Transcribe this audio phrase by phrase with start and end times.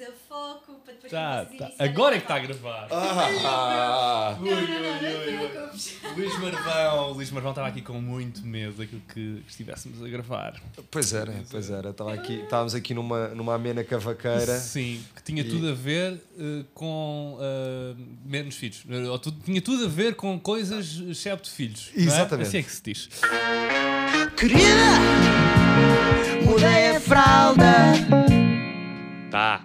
[0.00, 1.70] fazer foco para depois Tá, tá.
[1.78, 2.88] Agora é que está a gravar.
[2.90, 5.96] Ah, Não, não, não, não te preocupes.
[6.16, 7.12] Luís Marvão.
[7.12, 10.60] Luís Marvão estava aqui com muito medo daquilo que estivéssemos a gravar.
[10.90, 11.90] pois era, pois era.
[11.90, 14.58] Estava aqui, estávamos aqui numa, numa amena cavaqueira.
[14.58, 17.94] Sim, que tinha E- tudo a ver eh, com eh,
[18.24, 18.82] menos filhos.
[18.88, 21.90] Eh, ou tinha tudo a ver com coisas excepto filhos.
[21.94, 22.06] não é?
[22.06, 22.48] Exatamente.
[22.48, 23.08] Assim é que se diz.
[24.36, 24.64] Querida,
[26.44, 27.74] mudei a fralda.
[29.30, 29.64] Tá.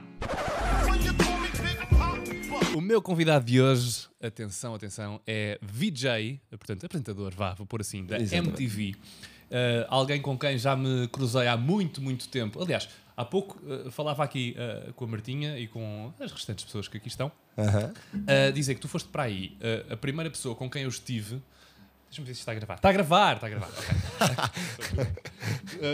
[2.86, 8.20] Meu convidado de hoje, atenção, atenção, é VJ, portanto, apresentador, vá, vou pôr assim, da
[8.20, 8.62] Exatamente.
[8.62, 8.92] MTV.
[8.92, 12.62] Uh, alguém com quem já me cruzei há muito, muito tempo.
[12.62, 16.88] Aliás, há pouco uh, falava aqui uh, com a Martinha e com as restantes pessoas
[16.88, 17.92] que aqui estão, Aham.
[18.28, 19.58] a dizer que tu foste para aí
[19.90, 21.42] a primeira pessoa com quem eu estive.
[22.10, 22.76] Deixa-me ver se está a gravar.
[22.76, 23.70] Está a gravar, está a gravar.
[23.70, 25.06] ok.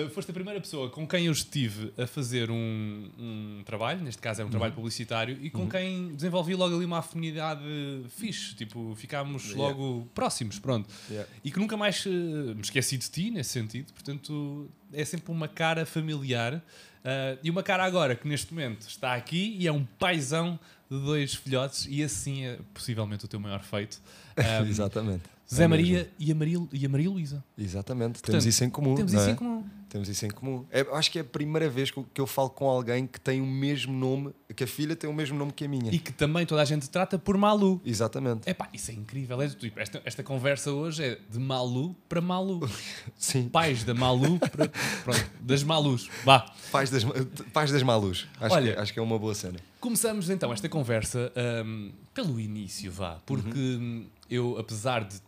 [0.05, 4.21] Uh, foste a primeira pessoa com quem eu estive a fazer um, um trabalho, neste
[4.21, 7.61] caso é um trabalho publicitário, e com quem desenvolvi logo ali uma afinidade
[8.09, 8.53] fixe.
[8.55, 9.63] Tipo, ficámos Yeah.
[9.63, 10.87] logo próximos, pronto.
[11.09, 11.29] Yeah.
[11.43, 13.91] E que nunca mais uh, me esqueci de ti nesse sentido.
[13.93, 16.55] Portanto, é sempre uma cara familiar.
[16.55, 20.99] Uh, e uma cara agora que neste momento está aqui e é um paizão de
[20.99, 23.99] dois filhotes, e assim é possivelmente o teu maior feito.
[24.37, 25.23] Um, Exatamente.
[25.53, 27.43] Zé É Maria e a Maria, e a Maria Luísa.
[27.57, 28.13] Exatamente.
[28.13, 28.95] Portanto, temos isso em comum.
[28.95, 29.31] Temos isso é?
[29.31, 29.63] em comum.
[29.89, 30.65] Temos isso em comum.
[30.71, 33.45] É, acho que é a primeira vez que eu, falo com alguém que tem o
[33.45, 35.91] mesmo nome, que a filha tem o mesmo nome que a minha.
[35.91, 37.81] E que também toda a gente trata por Malu.
[37.85, 38.49] Exatamente.
[38.49, 39.41] Epá, isso é incrível.
[39.41, 42.61] É, tipo, esta, esta conversa hoje é de Malu para Malu.
[43.17, 43.49] Sim.
[43.49, 44.69] Pais da Malu para.
[45.03, 46.09] Pronto, das Malus.
[46.23, 46.45] Vá.
[46.71, 47.03] Pais das,
[47.51, 48.29] pais das malus.
[48.39, 48.73] Acho, Olha.
[48.73, 49.59] que, acho que é uma boa cena.
[49.81, 51.33] Começamos então esta conversa
[51.65, 53.19] hum, pelo início, vá.
[53.25, 55.19] Porque hum, eu, apesar de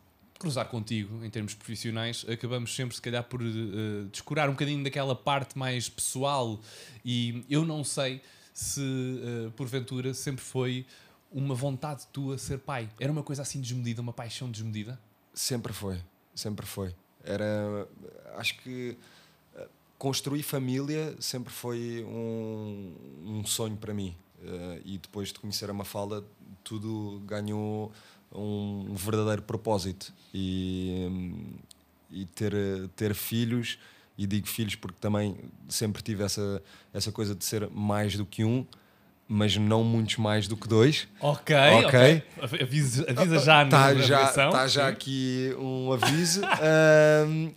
[0.44, 5.16] cruzar contigo em termos profissionais, acabamos sempre, se calhar, por uh, descurar um bocadinho daquela
[5.16, 6.60] parte mais pessoal.
[7.06, 8.22] E eu não sei
[8.54, 10.86] se, uh, porventura, sempre foi
[11.32, 12.90] uma vontade tua ser pai.
[13.00, 15.00] Era uma coisa assim desmedida, uma paixão desmedida?
[15.34, 15.98] Sempre foi,
[16.36, 16.94] sempre foi.
[17.24, 17.88] Era,
[18.36, 18.98] acho que
[19.56, 19.68] eh,
[19.98, 22.94] construir família sempre foi um,
[23.26, 24.16] um sonho para mim.
[24.44, 26.24] Eh, e depois de conhecer a Mafalda,
[26.64, 27.92] tudo ganhou
[28.36, 30.14] um verdadeiro propósito.
[30.34, 31.10] E,
[32.12, 32.54] e ter,
[32.96, 33.78] ter filhos,
[34.18, 35.36] e digo filhos porque também
[35.68, 36.62] sempre tive essa,
[36.94, 38.66] essa coisa de ser mais do que um,
[39.28, 41.08] mas não muitos mais do que dois.
[41.20, 41.86] Ok, Ok.
[41.88, 42.24] ok.
[42.62, 44.50] Avisa, avisa já Está na Tá já, gravação.
[44.52, 46.42] tá já aqui um aviso.
[47.26, 47.52] Ahm,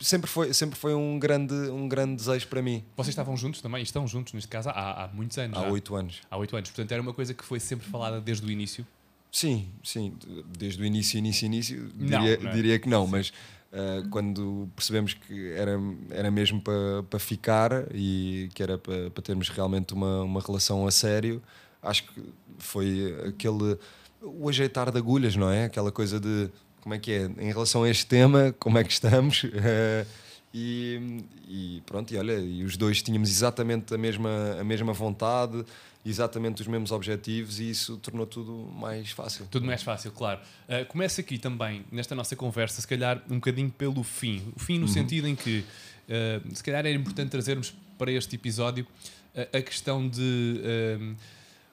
[0.00, 2.84] sempre, foi, sempre foi um grande, um grande desejo para mim.
[2.96, 3.82] Vocês estavam juntos também?
[3.82, 6.20] Estão juntos, neste caso, há, há muitos anos Há oito anos.
[6.30, 6.68] Há oito anos.
[6.70, 8.86] Portanto, era uma coisa que foi sempre falada desde o início.
[9.30, 10.14] Sim, sim.
[10.58, 12.54] Desde o início, início, início, Não, diria, não é?
[12.54, 13.32] diria que não, mas
[13.72, 15.78] ah, quando percebemos que era,
[16.10, 20.86] era mesmo para para ficar e que era para, para termos realmente uma, uma relação
[20.86, 21.42] a sério,
[21.82, 22.22] acho que
[22.58, 23.78] foi aquele.
[24.22, 25.64] o ajeitar de agulhas, não é?
[25.64, 26.48] Aquela coisa de
[26.80, 29.44] como é que é, em relação a este tema, como é que estamos?
[29.54, 30.06] Eh,
[30.52, 35.64] e, e pronto, e olha, e os dois tínhamos exatamente a mesma, a mesma vontade,
[36.04, 39.46] exatamente os mesmos objetivos, e isso tornou tudo mais fácil.
[39.50, 40.40] Tudo mais fácil, claro.
[40.68, 44.42] Uh, começa aqui também, nesta nossa conversa, se calhar um bocadinho pelo fim.
[44.56, 45.64] O fim no sentido em que,
[46.08, 48.86] uh, se calhar era importante trazermos para este episódio
[49.34, 50.62] uh, a questão de
[50.98, 51.16] um,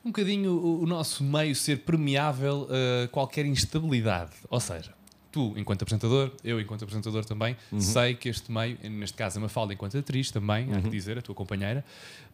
[0.05, 2.67] um bocadinho o, o nosso meio ser permeável
[3.03, 4.33] a qualquer instabilidade.
[4.49, 4.93] Ou seja,
[5.35, 9.73] tu, enquanto apresentador, eu, enquanto apresentador também, sei que este meio, neste caso a Mafalda,
[9.73, 11.83] enquanto atriz também, há que dizer, a tua companheira,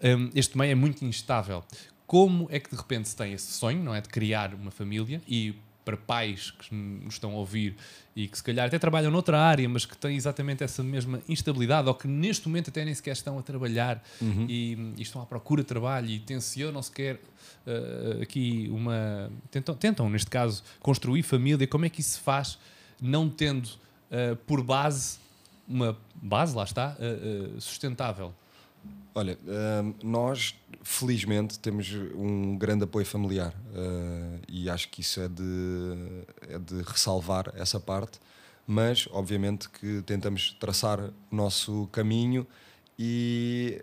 [0.03, 1.63] um, este meio é muito instável.
[2.05, 4.01] Como é que de repente se tem esse sonho, não é?
[4.01, 7.75] De criar uma família e para pais que nos estão a ouvir
[8.15, 11.87] e que se calhar até trabalham noutra área, mas que têm exatamente essa mesma instabilidade
[11.87, 14.03] ou que neste momento até nem sequer estão a trabalhar
[14.47, 19.31] e, e estão à procura de trabalho e tensionam sequer uh, aqui uma.
[19.49, 21.65] Tentam, tentam, neste caso, construir família.
[21.65, 22.59] Como é que isso se faz
[23.01, 25.19] não tendo uh, por base
[25.67, 28.33] uma base, lá está, uh, uh, sustentável?
[29.13, 29.37] Olha,
[30.01, 33.53] nós felizmente temos um grande apoio familiar
[34.47, 35.43] e acho que isso é de,
[36.47, 38.19] é de ressalvar essa parte,
[38.65, 42.47] mas obviamente que tentamos traçar o nosso caminho
[42.97, 43.81] e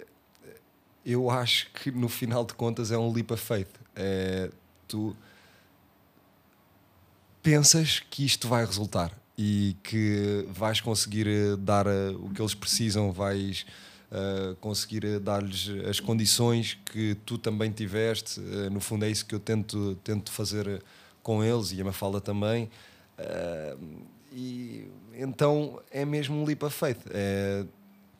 [1.05, 3.69] eu acho que no final de contas é um leap of faith.
[3.97, 4.51] É,
[4.87, 5.17] tu
[7.49, 12.55] pensas que isto vai resultar e que vais conseguir eh, dar eh, o que eles
[12.55, 13.65] precisam, vais
[14.13, 18.39] uh, conseguir dar-lhes as condições que tu também tiveste.
[18.39, 20.83] Uh, no fundo, é isso que eu tento, tento fazer
[21.23, 22.69] com eles e a Mafalda também.
[23.19, 27.01] Uh, e então é mesmo um leap of faith.
[27.11, 27.65] É,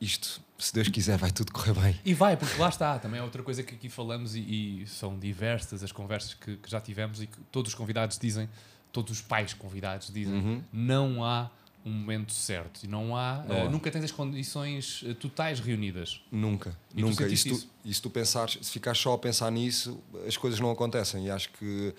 [0.01, 1.99] isto, se Deus quiser, vai tudo correr bem.
[2.03, 4.39] E vai, porque lá está, também é outra coisa que aqui falamos e,
[4.81, 8.49] e são diversas as conversas que, que já tivemos e que todos os convidados dizem,
[8.91, 10.63] todos os pais convidados dizem, Uhum.
[10.71, 11.49] não há
[11.85, 13.69] um momento certo e não há, Não eh, há.
[13.69, 16.21] nunca tens as condições eh, totais reunidas.
[16.31, 17.23] Nunca, E tu nunca.
[17.25, 19.97] E sentiste se, tu, e se tu pensares, se ficares só a pensar nisso,
[20.27, 21.25] as coisas não acontecem.
[21.27, 21.93] E acho que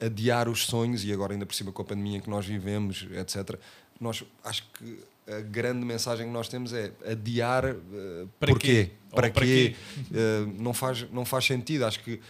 [0.00, 3.06] adiar os sonhos, e agora ainda por cima com a pandemia em que nós vivemos,
[3.12, 3.58] etc.,
[4.00, 4.98] nós acho que
[5.28, 7.76] a grande mensagem que nós temos é adiar eh,
[8.38, 8.86] Para porquê?
[8.86, 8.90] quê?
[9.10, 9.76] Para para quê?
[10.12, 11.84] Eh, não, faz, não faz sentido.
[11.84, 12.20] Acho que eh,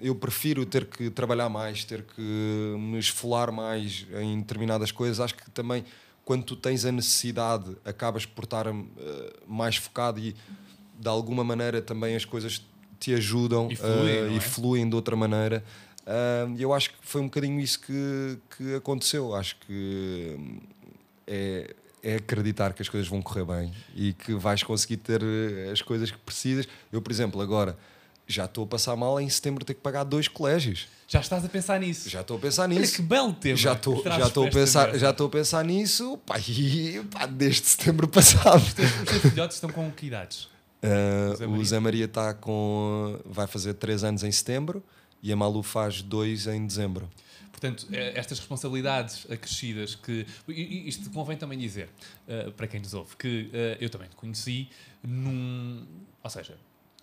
[0.00, 2.20] eu prefiro ter que trabalhar mais, ter que
[2.78, 5.20] me esfolar mais em determinadas coisas.
[5.20, 5.84] Acho que também
[6.24, 8.72] quando tu tens a necessidade, acabas por estar eh,
[9.46, 10.34] mais focado e
[10.98, 12.64] de alguma maneira também as coisas
[12.98, 14.40] te ajudam E fluem, não e é?
[14.40, 15.62] fluem de outra maneira.
[16.06, 19.34] Ah, E eu acho que foi um bocadinho isso que, que aconteceu.
[19.34, 20.60] Acho que hum,
[21.26, 25.70] é, é acreditar que as coisas vão correr bem e que vais conseguir ter eh,
[25.72, 26.66] as coisas que precisas.
[26.90, 27.76] Eu, por exemplo, agora
[28.26, 30.88] já estou a passar mal em setembro ter que pagar dois colégios.
[31.06, 32.08] Já estás a pensar nisso.
[32.08, 32.96] Já estou a pensar Olha nisso.
[32.96, 33.56] que belo tema.
[33.56, 37.66] Já estou já estou a pensar já estou a pensar nisso pá, e, pá, desde
[37.66, 38.62] setembro passado.
[38.62, 40.48] Os teus os teus filhotes estão com que idades?
[40.82, 41.64] Uh, o.
[41.64, 44.82] Zé Maria está com vai fazer 3 anos em setembro
[45.22, 47.08] e a Malu faz 2 em dezembro.
[47.54, 50.26] Portanto, eh, estas responsabilidades acrescidas que.
[50.48, 51.88] Isto convém também dizer,
[52.28, 54.68] eh, para quem nos ouve, que eh, eu também te conheci
[55.02, 55.86] num.
[56.22, 56.56] Ou seja,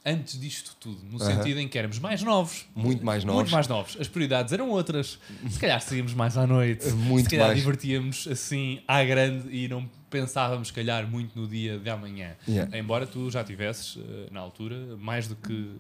[0.06, 1.36] antes disto tudo, no Aham.
[1.36, 2.66] sentido em que éramos mais novos.
[2.76, 3.42] Muito mais novos.
[3.42, 3.98] Muito mais novos.
[4.00, 5.20] As prioridades eram outras.
[5.50, 6.88] Se calhar saíamos mais à noite.
[6.94, 7.60] Muito Se calhar mais.
[7.60, 12.36] divertíamos assim à grande e não pensávamos, se calhar, muito no dia de amanhã.
[12.46, 12.78] Yeah.
[12.78, 15.76] Embora tu já tivesses, eh, na altura, mais do que.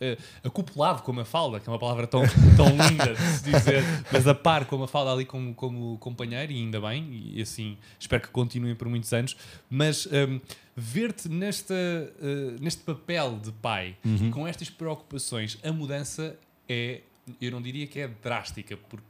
[0.00, 2.22] Eh, acoplado com a Mafalda, que é uma palavra tão,
[2.56, 3.82] tão linda de se dizer,
[4.12, 7.76] mas a par com a Mafalda ali como, como companheiro, e ainda bem, e assim
[7.98, 9.36] espero que continuem por muitos anos.
[9.70, 10.40] Mas hum,
[10.76, 14.30] ver-te nesta, eh, neste papel de pai, Uhum.
[14.30, 16.36] com estas preocupações, a mudança
[16.68, 17.00] é,
[17.40, 19.04] eu não diria que é drástica, porque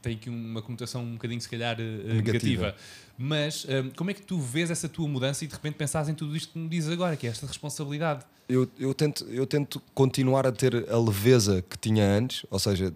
[0.00, 2.22] tem aqui uma conotação um bocadinho, se calhar, eh, negativa.
[2.22, 2.74] Negativa.
[3.18, 3.66] Mas
[3.96, 6.52] como é que tu vês essa tua mudança e de repente pensas em tudo isto
[6.52, 8.24] que me dizes agora, que é esta responsabilidade?
[8.48, 12.92] Eu, eu, tento, eu tento continuar a ter a leveza que tinha antes, ou seja,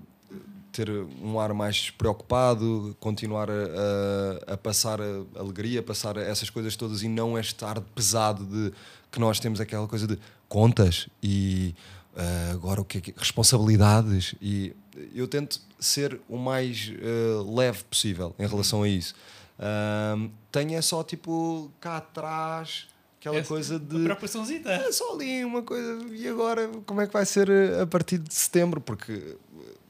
[0.73, 0.89] ter
[1.23, 7.03] um ar mais despreocupado, continuar a, a- a passar a alegria, passar essas coisas todas
[7.03, 8.73] e não este ar pesado de
[9.11, 10.19] que nós temos aquela coisa de
[10.49, 11.75] contas e
[12.17, 14.73] ah, agora o que é que responsabilidades e
[15.15, 19.15] eu tento ser o mais ah, leve possível em relação a isso.
[19.59, 20.17] Ah,
[20.51, 22.87] tenho é só tipo cá atrás
[23.21, 24.71] aquela Essa- coisa Uma de preocupaçãozita.
[24.71, 26.07] é só ali uma coisa.
[26.15, 28.81] E agora, como é que vai ser eh, a partir de setembro?
[28.81, 29.37] Porque, eh,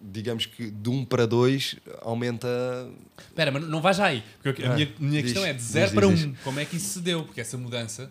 [0.03, 2.49] digamos que de 1 para 2 aumenta.
[3.29, 4.25] Espera, mas não vais já aí.
[4.43, 6.15] Porque a Ah, minha, minha diz, questão é de diz, 0 diz, para 1.
[6.15, 6.25] diz.
[6.25, 6.35] Um.
[6.43, 7.23] Como é que isso se deu?
[7.23, 8.11] Porque essa mudança,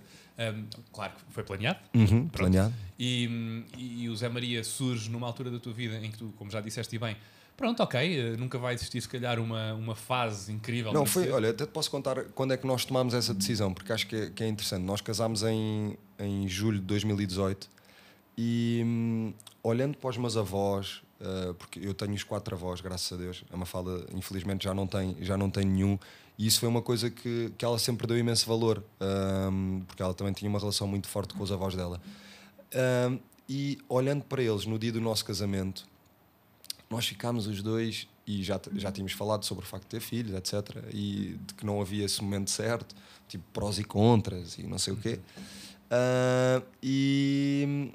[0.91, 1.79] claro que foi planeado.
[1.93, 2.73] Uhum, planeado.
[2.97, 6.49] E, e, o Zé Maria surge numa altura da tua vida em que tu, como
[6.49, 7.15] já disseste e bem,
[7.57, 10.93] pronto, ok, eh, nunca vai existir se calhar uma, uma fase incrível.
[10.93, 11.29] Não, foi.
[11.29, 14.15] Olha, até te posso contar quando é que nós tomámos essa decisão, porque acho que
[14.15, 14.83] é, que é interessante.
[14.83, 17.69] Nós casámos em, em julho de 2018
[18.37, 23.11] e hum, olhando para os meus avós, eh, porque eu tenho os quatro avós, graças
[23.11, 25.99] a Deus, a Mafalda infelizmente já não tem, já não tem nenhum,
[26.39, 28.81] e isso foi uma coisa que, que ela sempre deu imenso valor,
[29.51, 32.01] hum, porque ela também tinha uma relação muito forte com os avós dela.
[33.09, 33.19] Hum,
[33.49, 35.85] e olhando para eles no dia do nosso casamento,
[36.89, 40.33] nós ficámos os dois e já, já tínhamos falado sobre o facto de ter filhos,
[40.33, 40.77] etc.
[40.93, 42.95] E de que não havia esse momento certo,
[43.27, 45.19] tipo prós e contras e não sei o quê.
[45.91, 47.91] Ah, e,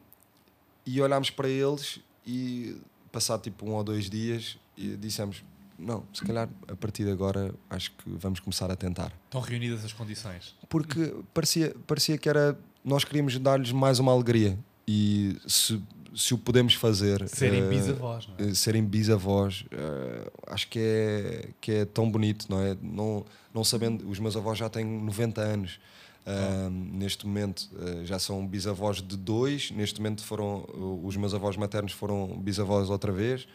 [0.84, 2.76] e olhámos para eles e
[3.10, 5.42] passado tipo um ou dois dias dissemos
[5.78, 9.84] não, se calhar a partir de agora acho que vamos começar a tentar Estão reunidas
[9.84, 10.54] as condições.
[10.68, 15.80] porque parecia, parecia que era nós queríamos dar-lhes mais uma alegria e se,
[16.14, 18.50] se o podemos fazer Serem eh, bisavós, não é?
[18.50, 23.64] eh, serem bisavós eh, acho que é, que é tão bonito não é não, não
[23.64, 25.80] sabendo os meus avós já têm 90 anos
[26.26, 27.68] ah, neste momento
[28.04, 30.64] já são bisavós de dois neste momento foram
[31.04, 33.46] os meus avós maternos foram bisavós outra vez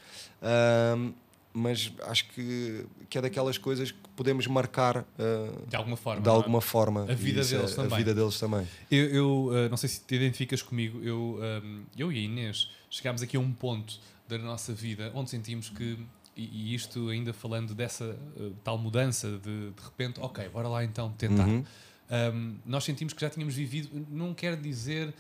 [0.42, 0.96] Ah,
[1.54, 6.22] mas acho que, que é daquelas coisas que podemos marcar ah, De alguma forma.
[6.22, 6.32] de é?
[6.32, 7.94] alguma forma A vida isso é- deles também.
[7.94, 11.84] a vida deles também Eu, eu, uh, não sei se te identificas comigo, eu, um,
[11.98, 15.98] eu e a Inês chegámos aqui a um ponto da nossa vida onde sentimos que,
[16.36, 20.84] e, e isto ainda falando dessa uh, tal mudança de de repente, ok, bora lá
[20.84, 21.48] então tentar.
[21.48, 21.64] Uhum.
[22.12, 25.14] Um, nós sentimos que já tínhamos vivido, não quer dizer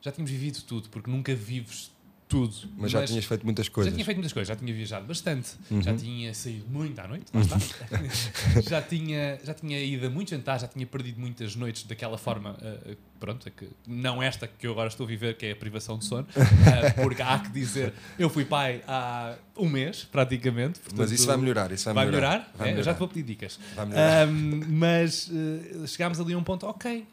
[0.00, 1.90] já tínhamos vivido tudo, porque nunca vives
[2.26, 2.54] tudo.
[2.76, 3.90] Mas já tinhas feito muitas coisas.
[3.92, 5.82] Já tinha feito muitas coisas, já tinha viajado bastante, Uhum.
[5.82, 7.58] já tinha saído muito à noite, lá está.
[8.68, 12.52] já, tinha, já tinha ido a muitos jantares, já tinha perdido muitas noites daquela forma,
[12.52, 15.56] uh, pronto, é que não esta que eu agora estou a viver, que é a
[15.56, 20.80] privação de sono, uh, porque há que dizer, eu fui pai há um mês, praticamente.
[20.82, 21.70] Mas portanto, isso vai melhorar.
[21.72, 22.52] Isso vai, Vai melhorar?
[22.56, 22.82] Vai É, eu melhorar.
[22.82, 23.58] já te vou pedir dicas.
[23.76, 24.22] Vai melhorar.
[24.28, 27.06] Ahm, mas eh, chegámos ali a um ponto, ok,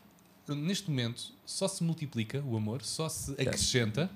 [0.48, 4.10] neste momento só se multiplica o amor, só se acrescenta,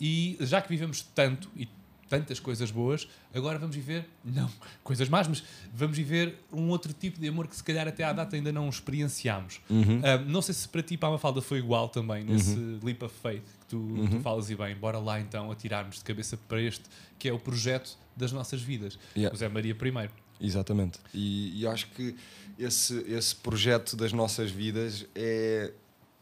[0.00, 1.68] e já que vivemos tanto e
[2.08, 4.50] tantas coisas boas, agora vamos viver, não
[4.84, 8.12] coisas más, mas vamos viver um outro tipo de amor que se calhar até à
[8.12, 9.62] data ainda não experienciámos.
[9.70, 10.02] Uhum.
[10.04, 13.14] Ahm, não sei se para ti, para a Mafalda, foi igual também, nesse leap of
[13.22, 14.06] faith que tu, Uhum.
[14.08, 14.76] tu falas e bem.
[14.76, 16.84] Bora lá então atirarmos de cabeça para este,
[17.18, 18.98] que é o projeto das nossas vidas.
[19.16, 19.34] Yeah.
[19.34, 20.12] O Zé Maria primeiro.
[20.38, 20.98] Exatamente.
[21.14, 22.14] E, e acho que
[22.58, 25.72] esse, esse projeto das nossas vidas é.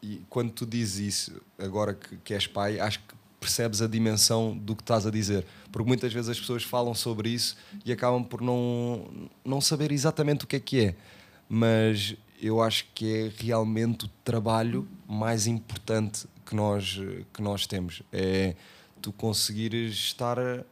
[0.03, 0.99] E quando tu dizes
[1.29, 5.11] isso, agora que, que és pai, acho que percebes a dimensão do que estás a
[5.11, 5.45] dizer.
[5.73, 9.09] Porque muitas vezes as pessoas falam sobre isso e acabam por não,
[9.45, 10.95] não saber exatamente o que é que é.
[11.49, 16.99] Mas eu acho que é realmente o trabalho mais importante que nós,
[17.33, 18.03] que nós temos.
[18.13, 18.55] É
[19.03, 20.39] tu conseguires estar.
[20.39, 20.63] a-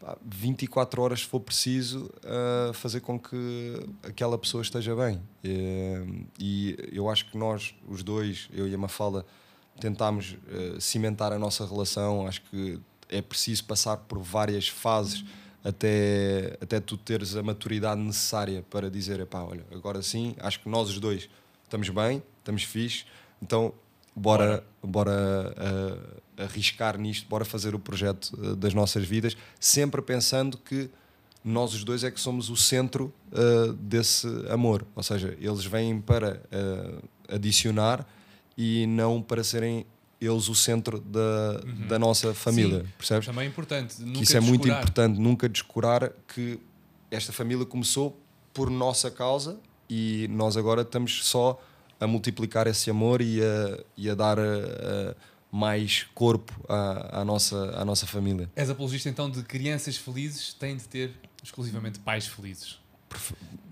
[0.00, 2.10] pá, 24 horas, se for preciso,
[2.68, 5.20] a fazer com que aquela pessoa esteja bem.
[5.44, 6.04] Eh,
[6.38, 9.26] E eu acho que nós, os dois, eu e a Mafalda,
[9.80, 12.26] tentámos eh, cimentar a nossa relação.
[12.26, 15.24] Acho que é preciso passar por várias fases
[15.64, 20.68] até, até tu teres a maturidade necessária para dizer: epá, olha, agora sim, acho que
[20.68, 21.28] nós os dois
[21.64, 23.04] estamos bem, estamos fixe,
[23.42, 23.74] então
[24.14, 30.58] bora, bora ah, arriscar nisto, bora fazer o projeto ah, das nossas vidas, sempre pensando
[30.58, 30.90] que
[31.44, 34.84] nós os dois é que somos o centro ah, desse amor.
[34.94, 36.42] Ou seja, eles vêm para
[37.28, 38.06] adicionar
[38.58, 39.86] e não para serem
[40.20, 43.26] eles o centro da, da nossa família, Sim, percebes?
[43.26, 43.94] Também é importante.
[44.20, 44.78] isso é muito descurar.
[44.80, 46.58] importante, nunca descurar que
[47.08, 48.20] esta família começou
[48.52, 51.62] por nossa causa e nós agora estamos só
[52.00, 55.14] a multiplicar esse amor e a, e a dar eh,
[55.52, 58.50] mais corpo à, à nossa, à nossa família.
[58.56, 61.12] És apologista então de crianças felizes têm de ter
[61.42, 62.80] exclusivamente pais felizes.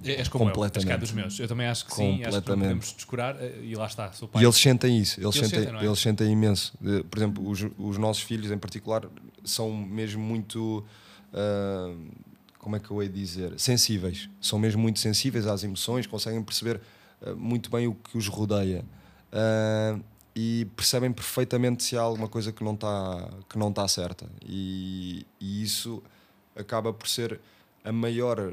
[0.04, 0.88] É- És como eu, Completamente.
[0.88, 1.38] cá dos meus.
[1.38, 4.42] Eu também acho que sim, acho que podemos descurar eh, e lá está, sou pai.
[4.42, 5.86] E eles sentem isso, eles, Eles sentem, sentem, é?
[5.86, 6.72] eles sentem imenso.
[7.10, 9.02] Por exemplo, os, os nossos filhos em particular
[9.44, 10.84] são mesmo muito.
[11.34, 11.94] ah,
[12.58, 13.58] como é que eu hei dizer?
[13.58, 14.28] Sensíveis.
[14.40, 16.80] São mesmo muito sensíveis às emoções, conseguem perceber
[17.22, 18.84] ah, muito bem o que os rodeia.
[19.32, 19.98] Ah,
[20.34, 24.26] e percebem perfeitamente se há alguma coisa que não está que não está certa.
[24.44, 26.02] E, e isso
[26.54, 27.40] acaba por ser
[27.84, 28.52] a maior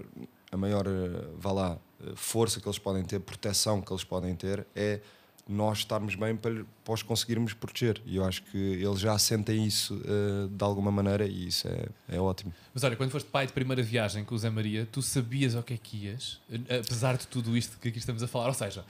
[0.53, 4.36] a maior eh, vá lá eh, força que eles podem ter, proteção que eles podem
[4.36, 5.00] ter é
[5.45, 8.01] nós estarmos bem para, para os conseguirmos proteger.
[8.05, 12.15] E eu acho que eles já sentem isso eh, de alguma maneira e isso é,
[12.15, 12.53] é ótimo.
[12.74, 15.63] Mas olha, quando foste pai de primeira viagem com o Zé Maria, tu sabias ao
[15.63, 18.48] que é que ias, apesar de tudo isto que aqui estamos a falar.
[18.48, 18.86] Ou seja,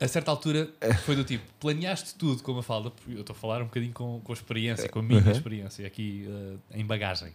[0.00, 0.68] a certa altura
[1.04, 4.20] foi do tipo, planeaste tudo com uma falda, eu estou a falar um bocadinho com,
[4.24, 6.26] com a experiência, com a minha experiência aqui
[6.72, 7.32] eh, em bagagem.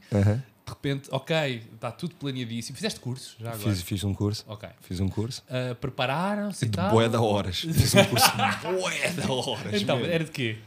[0.67, 2.75] De repente, ok, está tudo planeadíssimo.
[2.75, 3.69] Fizeste cursos já agora?
[3.69, 4.43] Fiz, fiz um curso.
[4.49, 4.67] Ok.
[4.81, 5.41] Fiz um curso.
[5.49, 6.91] Uh, Prepararam-se e De tal?
[6.91, 7.59] bué da horas.
[7.71, 8.27] Fiz um curso
[8.81, 9.81] bué da horas.
[9.81, 10.11] Então, mesmo.
[10.11, 10.57] era de quê?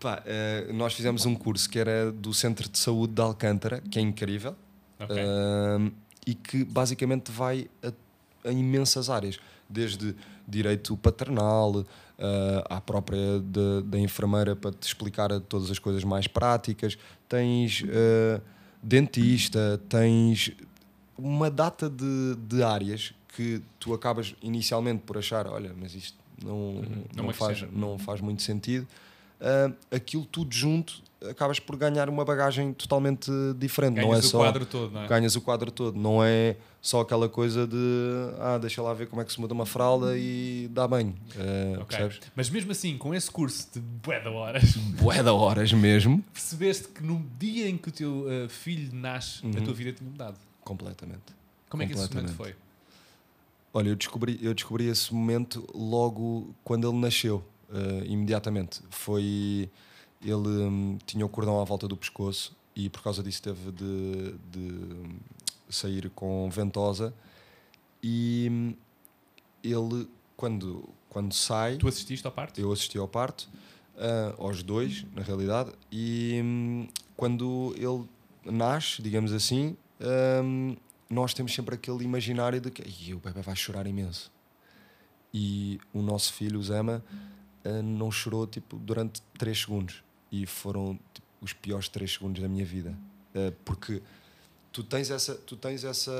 [0.00, 3.98] Pá, eh, nós fizemos um curso que era do Centro de Saúde de Alcântara, que
[3.98, 4.56] é incrível.
[4.98, 5.14] Ok.
[5.14, 5.90] Ahm,
[6.26, 7.92] e que basicamente vai a,
[8.48, 9.38] a imensas áreas,
[9.68, 10.16] desde
[10.48, 11.84] direito paternal,
[12.70, 16.96] à própria da- da enfermeira para te explicar todas as coisas mais práticas,
[17.28, 17.82] tens
[18.82, 20.52] dentista, tens
[21.16, 26.56] uma data de, de áreas que tu acabas inicialmente por achar, olha, mas isto não,
[26.56, 27.04] Uhum.
[27.14, 28.86] não não, faz, não faz muito sentido.
[29.40, 33.96] Ah, aquilo tudo junto acabas por ganhar uma bagagem totalmente diferente.
[33.96, 35.06] Ganhas não é o só quadro todo, não é?
[35.06, 37.76] ganhas o quadro todo, não é só aquela coisa de
[38.38, 41.14] ah, deixa lá ver como é que se muda uma fralda e dá banho.
[41.36, 41.98] Ah, Ok.
[41.98, 42.20] Percebes?
[42.34, 46.24] Mas mesmo assim, com esse curso de bué de horas, Bué da horas mesmo.
[46.32, 49.64] percebeste que no dia em que o teu uh, filho nasce, a Uhum.
[49.64, 50.38] tua vida tinha mudado.
[50.64, 51.20] Completamente.
[51.68, 52.54] Como é que esse momento foi?
[53.74, 58.80] Olha, eu descobri, eu descobri esse momento logo quando ele nasceu, eh, imediatamente.
[58.90, 59.70] Foi.
[60.22, 64.34] Ele hum, tinha o cordão à volta do pescoço e por causa disso teve de,
[64.50, 65.16] de hum,
[65.68, 67.14] sair com ventosa.
[68.02, 68.74] E hum,
[69.62, 72.60] ele, quando, quando sai, Tu assististe ao parto?
[72.60, 73.48] eu assisti ao parto,
[73.96, 78.06] ah, aos dois, na realidade, e hum, quando ele
[78.44, 79.76] nasce, digamos assim,
[80.42, 80.76] hum,
[81.08, 84.30] nós temos sempre aquele imaginário de que "Ih, o bebê vai chorar imenso.
[85.32, 87.04] E o nosso filho, o Zema,
[87.64, 90.02] ah, não chorou tipo, durante 3 segundos.
[90.30, 92.96] E foram tipo, os piores 3 segundos da minha vida.
[93.34, 94.02] Uh, porque
[94.72, 96.12] tu tens, essa, tu tens essa,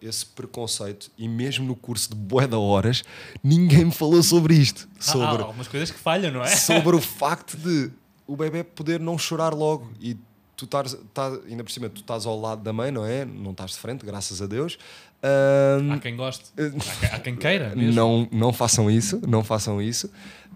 [0.00, 3.04] esse preconceito e mesmo no curso de bué da horas
[3.42, 4.88] ninguém me falou sobre isto.
[4.98, 6.48] Sobre, Há algumas coisas que falham, não é?
[6.48, 7.90] sobre o facto de
[8.26, 10.16] o bebê poder não chorar logo e
[10.56, 13.24] tu estás, tá, ainda por cima, tu estás ao lado da mãe, não é?
[13.24, 14.78] Não estás de frente, graças a Deus.
[15.22, 17.74] Ahm, Há quem goste, há quem, há quem queira.
[17.76, 17.92] mesmo.
[17.92, 20.10] não, não façam isso, não façam isso.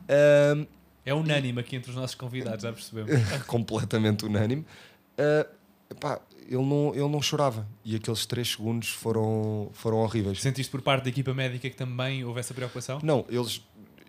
[0.08, 0.66] Ahm,
[1.04, 3.10] É unânime aqui entre os nossos convidados, já percebemos.
[3.46, 4.64] completamente unânime.
[5.18, 5.46] Ah,
[5.90, 10.40] epá, ele, não, ele não chorava e aqueles 3 segundos foram, foram horríveis.
[10.40, 13.00] Sentiste por parte da equipa médica que também houve essa preocupação?
[13.02, 13.62] Não, eles,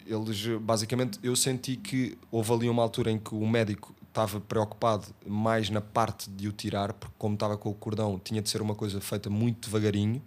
[0.07, 5.05] eles basicamente eu senti que houve ali uma altura em que o médico estava preocupado
[5.27, 8.61] mais na parte de o tirar, porque como estava com o cordão, tinha de ser
[8.61, 10.21] uma coisa feita muito devagarinho.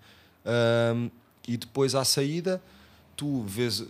[0.50, 1.10] Ahm,
[1.46, 2.62] e depois à saída,
[3.16, 3.84] tu vês, eh,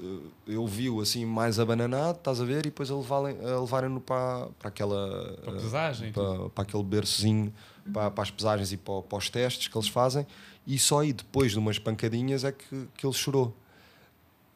[0.48, 4.68] eu vi-o assim mais abananado, estás a ver, e depois a levarem- levarem-no para, para
[4.68, 7.52] aquela Para eh, pesagem para, para aquele berçozinho,
[7.92, 10.26] para, para as pesagens e para, para os testes que eles fazem,
[10.66, 13.54] e só aí depois de umas pancadinhas é que, que ele chorou.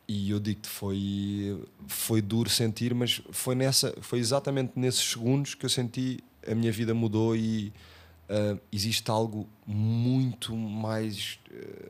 [0.08, 5.64] E eu digo-te, foi, foi duro sentir, mas foi, nessa, foi exatamente nesses segundos que
[5.64, 7.72] eu senti a minha vida mudou e
[8.28, 11.88] ah, existe algo muito mais ah,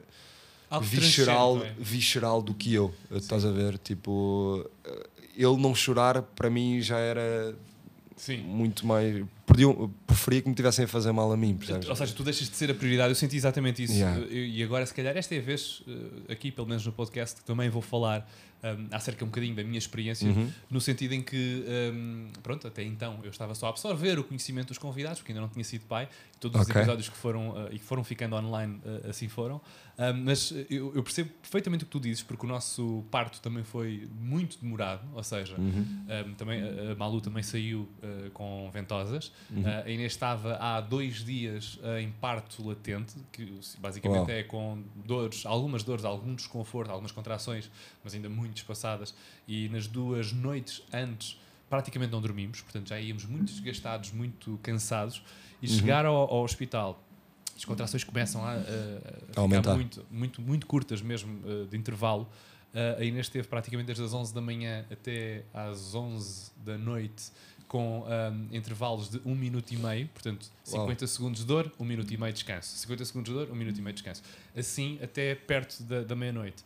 [0.70, 1.74] Algo visceral, é?
[1.78, 2.94] visceral do que eu.
[3.10, 3.78] Estás a ver?
[3.78, 7.54] Tipo, ah, ele não chorar para mim já era
[8.16, 8.38] Sim.
[8.38, 9.24] muito mais.
[10.06, 11.88] Preferia que me tivessem a fazer mal a mim, percebes?
[11.88, 13.10] Ou seja, tu deixas de ser a prioridade.
[13.10, 13.92] Eu senti exatamente isso.
[13.92, 14.26] Yeah.
[14.30, 15.82] E agora, se calhar, esta é a vez,
[16.28, 18.26] aqui, pelo menos no podcast, que também vou falar
[18.62, 20.50] um, acerca um bocadinho da minha experiência, Uhum.
[20.70, 24.68] no sentido em que, um, pronto, até então eu estava só a absorver o conhecimento
[24.68, 26.08] dos convidados, porque ainda não tinha sido pai.
[26.40, 26.80] Todos os Ok.
[26.80, 29.60] episódios que foram, uh, e que foram ficando online uh, assim foram.
[29.98, 33.62] Um, mas eu, eu percebo perfeitamente o que tu dizes, porque o nosso parto também
[33.62, 35.86] foi muito demorado, ou seja, Uhum.
[36.28, 39.30] um, também, a- a Malu também saiu uh, com ventosas.
[39.50, 39.62] Uhum.
[39.62, 44.30] Uh, a Inês estava há dois dias uh, em parto latente, que basicamente Uau.
[44.30, 47.70] é com dores, algumas dores, algum desconforto, algumas contrações,
[48.02, 49.14] mas ainda muito espaçadas.
[49.46, 55.22] E nas duas noites antes praticamente não dormimos, portanto já íamos muito desgastados, muito cansados.
[55.60, 55.78] E Uhum.
[55.78, 57.02] chegar ao, ao hospital,
[57.62, 58.56] as contrações começam a, a- a
[59.28, 59.74] ficar aumentar.
[59.74, 62.28] muito, muito, muito curtas mesmo uh, de intervalo.
[62.74, 67.30] Uh, a Inês esteve praticamente desde as 11 da manhã até às 11 da noite
[67.68, 70.80] com um, intervalos de 1 minuto e meio, portanto Uau.
[70.86, 72.76] 50 segundos de dor, 1 minuto e meio de descanso.
[72.78, 74.22] 50 segundos de dor, 1 minuto e meio de descanso.
[74.56, 76.64] Assim até perto da, da meia-noite.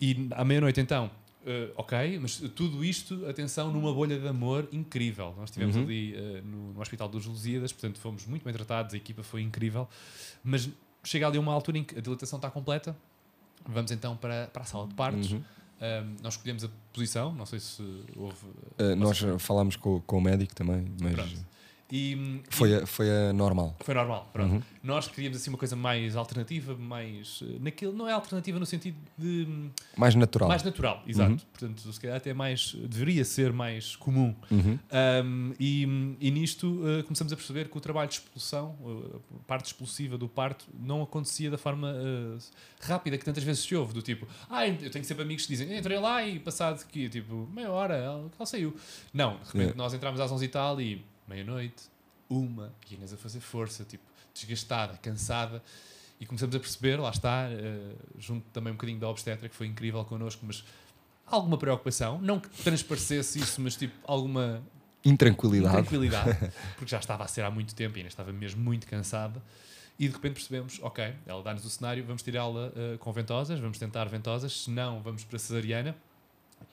[0.00, 1.08] E à meia-noite então,
[1.46, 5.34] uh, ok, mas tudo isto, atenção, numa bolha de amor incrível.
[5.36, 5.82] Nós estivemos Uhum.
[5.82, 9.42] ali uh, no, no Hospital dos Lusíadas, portanto fomos muito bem tratados, a equipa foi
[9.42, 9.88] incrível,
[10.42, 10.68] mas
[11.04, 12.96] chega ali uma altura em que a dilatação está completa,
[13.66, 15.32] vamos então para, para a sala de partos.
[15.32, 15.42] Uhum.
[15.82, 17.82] Um, nós escolhemos a posição, não sei se
[18.16, 18.46] houve.
[18.78, 21.46] Uh, nós falámos com, com o médico também, mas Pronto.
[21.94, 23.76] E, foi, a, foi a normal.
[23.80, 24.54] foi normal, pronto.
[24.54, 24.62] Uhum.
[24.82, 27.40] Nós queríamos assim uma coisa mais alternativa, mais.
[27.42, 29.46] eh, Naquilo, não é alternativa no sentido de.
[29.94, 30.48] Mais natural.
[30.48, 31.32] Mais natural, exato.
[31.32, 31.38] Uhum.
[31.52, 32.74] Portanto, se calhar até mais.
[32.88, 34.34] Deveria ser mais comum.
[34.50, 34.78] Uhum.
[35.22, 35.82] Um, e,
[36.18, 40.16] e nisto uh, começamos a perceber que o trabalho de expulsão, uh, a parte explosiva
[40.16, 42.38] do parto, não acontecia da forma uh,
[42.80, 43.92] rápida que tantas vezes se ouve.
[43.92, 47.46] Do tipo, ah, eu tenho sempre amigos que dizem, entrei lá e passado que tipo,
[47.52, 48.74] meia hora, ela, ela saiu.
[49.12, 49.76] Não, de repente Yeah.
[49.76, 51.84] nós entramos às 11 e tal e meia-noite,
[52.28, 54.04] uma, e Inês a fazer força, tipo,
[54.34, 55.62] desgastada, cansada.
[56.20, 59.66] E começamos a perceber, lá está, uh, junto também um bocadinho da obstetra, que foi
[59.66, 60.64] incrível connosco, mas
[61.26, 64.62] alguma preocupação, não que transparecesse isso, mas tipo, alguma
[65.04, 65.74] Intranquilidade.
[65.74, 69.42] tranquilidade, porque já estava a ser há muito tempo e ainda estava mesmo muito cansada.
[69.98, 73.78] E de repente percebemos, ok, ela dá-nos o cenário, vamos tirá-la eh, com ventosas, vamos
[73.78, 75.94] tentar ventosas, se não, vamos para cesariana.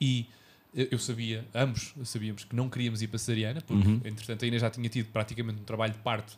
[0.00, 0.26] E
[0.74, 4.00] eu sabia, ambos sabíamos que não queríamos ir para cesariana, porque Uhum.
[4.04, 6.36] entretanto a Inês já tinha tido praticamente um trabalho de parto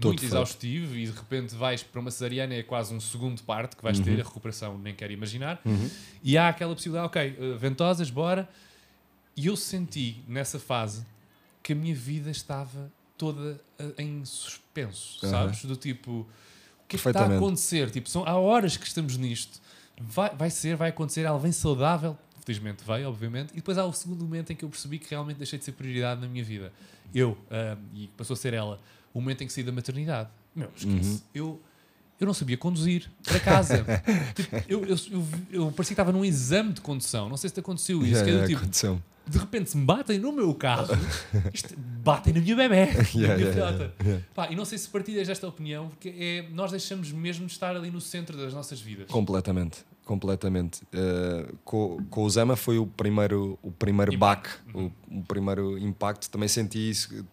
[0.00, 0.32] Todo muito feito.
[0.32, 3.98] exaustivo e de repente vais para uma cesariana é quase um segundo parto que vais
[3.98, 4.04] Uhum.
[4.04, 5.60] ter, a recuperação nem quero imaginar.
[5.64, 5.90] Uhum.
[6.22, 8.48] E há aquela possibilidade, ok, eh, ventosas, bora.
[9.36, 11.04] E eu senti nessa fase
[11.62, 15.64] que a minha vida estava toda eh, em suspenso, sabes?
[15.64, 16.26] Do tipo, o
[16.88, 17.90] que é que está a acontecer?
[17.90, 19.60] Tipo, são, há horas que estamos nisto.
[20.00, 22.16] Vai, vai ser, vai acontecer, ela vem saudável.
[22.44, 23.52] Felizmente veio, obviamente.
[23.52, 25.72] E depois há o segundo momento em que eu percebi que realmente deixei de ser
[25.72, 26.72] prioridade na minha vida.
[27.14, 28.80] Eu, ah, e passou a ser ela,
[29.14, 30.28] o momento em que saí da maternidade.
[30.54, 31.08] Meu, esquece.
[31.08, 31.20] Uhum.
[31.34, 31.60] Eu,
[32.20, 33.84] eu não sabia conduzir para casa.
[34.34, 37.28] Tipo, eu, eu, eu, eu parecia que estava num exame de condução.
[37.28, 38.08] Não sei se te aconteceu isso.
[38.10, 39.02] Yeah, que é yeah, tipo, aconteceu.
[39.26, 40.88] de repente se me batem no meu carro,
[41.54, 43.94] isto, batem na minha bebé, na minha Yeah, yeah, filhota.
[44.02, 44.24] yeah.
[44.34, 47.74] Pá, e não sei se partilhas esta opinião, porque é, nós deixamos mesmo de estar
[47.76, 49.08] ali no centro das nossas vidas.
[49.08, 50.82] Completamente, completamente.
[50.84, 54.60] Uh, com, com o Zema foi o primeiro, o primeiro Impacto.
[54.74, 56.28] baque, o, o primeiro impacto.
[56.30, 57.24] Também senti isso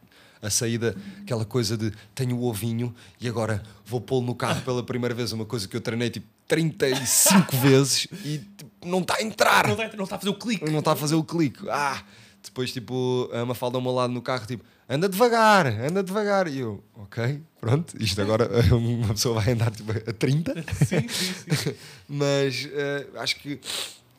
[0.41, 4.81] a saída, aquela coisa de tenho o ovinho e agora vou pô-lo no carro pela
[4.81, 9.21] primeira vez, uma coisa que eu treinei tipo 35 vezes e tipo, não está a
[9.21, 9.67] entrar.
[9.67, 10.71] Não está não está a fazer o clique.
[10.71, 11.69] Não está a fazer o clique.
[11.69, 12.01] Ah!
[12.41, 16.47] Depois, tipo, a Mafalda ao meu lado no carro, tipo, anda devagar, anda devagar.
[16.47, 20.63] E eu, ok, pronto, isto agora uma pessoa vai andar tipo, a 30.
[20.73, 21.75] Sim, sim, sim.
[22.09, 23.59] mas eh, acho que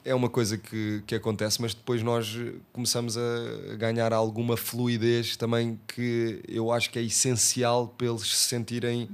[0.05, 2.37] é uma coisa que, que acontece, mas depois nós
[2.73, 8.49] começamos a ganhar alguma fluidez também que eu acho que é essencial para eles se
[8.49, 9.09] sentirem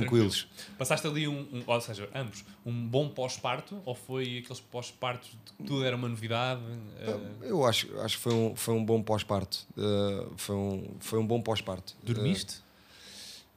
[0.00, 0.48] tranquilos.
[0.78, 5.36] Passaste ali um, um- ou seja, ambos, um bom pós-parto ou foi aqueles pós-partos de
[5.52, 6.60] que tudo era uma novidade?
[7.00, 9.66] eh, Eu acho, acho que foi um, foi um bom pós-parto.
[9.76, 11.94] Eh, foi, um, foi um bom pós-parto.
[12.02, 12.56] dormiste?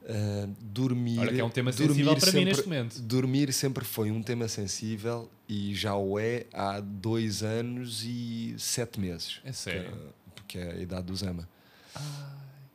[0.04, 1.18] Eh, eh, dormir.
[1.18, 3.00] Olha que é um tema dormir sensível para mim sempre- neste momento.
[3.02, 9.00] Dormir sempre foi um tema sensível e já o é há dois anos e sete
[9.00, 9.40] meses.
[9.44, 9.96] É sério?
[10.34, 11.48] Porque é a idade do Zema.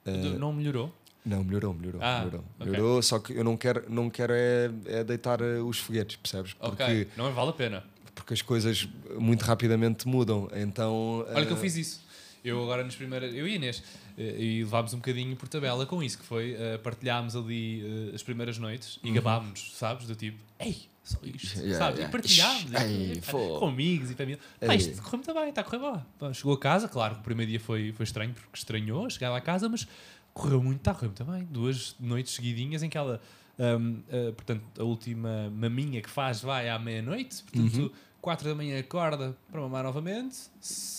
[0.03, 0.93] Do- Não melhorou?
[1.25, 2.01] Não, melhorou, melhorou.
[2.03, 2.71] Ah, melhorou, ok.
[2.71, 6.53] melhorou, só que eu não quero, não quero é, é deitar eh, os foguetes, percebes?
[6.53, 7.83] Porque, Ok, não vale a pena.
[8.15, 8.87] porque as coisas
[9.19, 10.49] muito rapidamente mudam.
[10.53, 12.01] Então, Olha que eu eh, fiz isso.
[12.43, 13.33] Eu agora nas primeiras.
[13.35, 13.83] Eu e Inês.
[14.17, 18.15] eh, E levámos um bocadinho por tabela com isso, que foi eh, partilhámos ali eh,
[18.15, 20.07] as primeiras noites e gabámos, sabes?
[20.07, 21.65] Do tipo, ei, só isto, Uhum.
[21.65, 21.99] Yeah, sabes?
[21.99, 22.07] yeah.
[22.07, 24.39] E partilhámos ei, eh, com amigos e família.
[24.59, 26.01] Pá, isto correu muito bem, está a correr bem.
[26.17, 29.29] Pá, Chegou a casa, claro que o primeiro dia foi, foi estranho, porque estranhou chegar
[29.29, 29.87] lá a casa, mas
[30.33, 31.47] correu muito, está muito bem.
[31.49, 33.21] Duas noites seguidinhas em que ela,
[33.59, 37.91] hum, eh, portanto, a última maminha que faz vai à meia-noite, portanto,
[38.21, 40.37] 4 da manhã acorda para mamar novamente,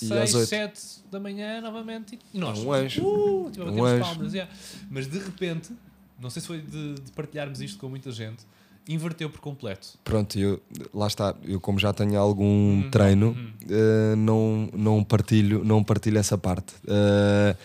[0.03, 0.09] Uhum.
[0.09, 0.47] E às 6, oito?
[0.49, 3.03] 7 da manhã novamente, e nós, É um anjo.
[3.07, 4.05] uh, tipo, a Um anjo.
[4.05, 4.53] palmas, yeah.
[4.91, 5.73] mas de repente,
[6.21, 8.45] não sei se foi de, de partilharmos isto com muita gente,
[8.89, 9.97] inverteu por completo.
[10.03, 10.61] Pronto, eu,
[10.93, 11.37] lá está.
[11.45, 13.53] Eu, como já tenho algum Uhum, treino, uhum.
[13.71, 16.75] eh, não, não, partilho, não partilho essa parte.
[16.89, 17.57] Eh,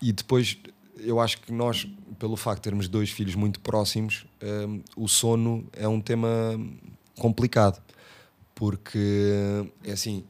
[0.00, 0.56] e depois,
[1.04, 1.86] eu acho que nós,
[2.18, 6.28] pelo facto de termos dois filhos muito próximos, eh, o sono é um tema
[7.18, 7.82] complicado.
[8.54, 10.24] Porque, é assim,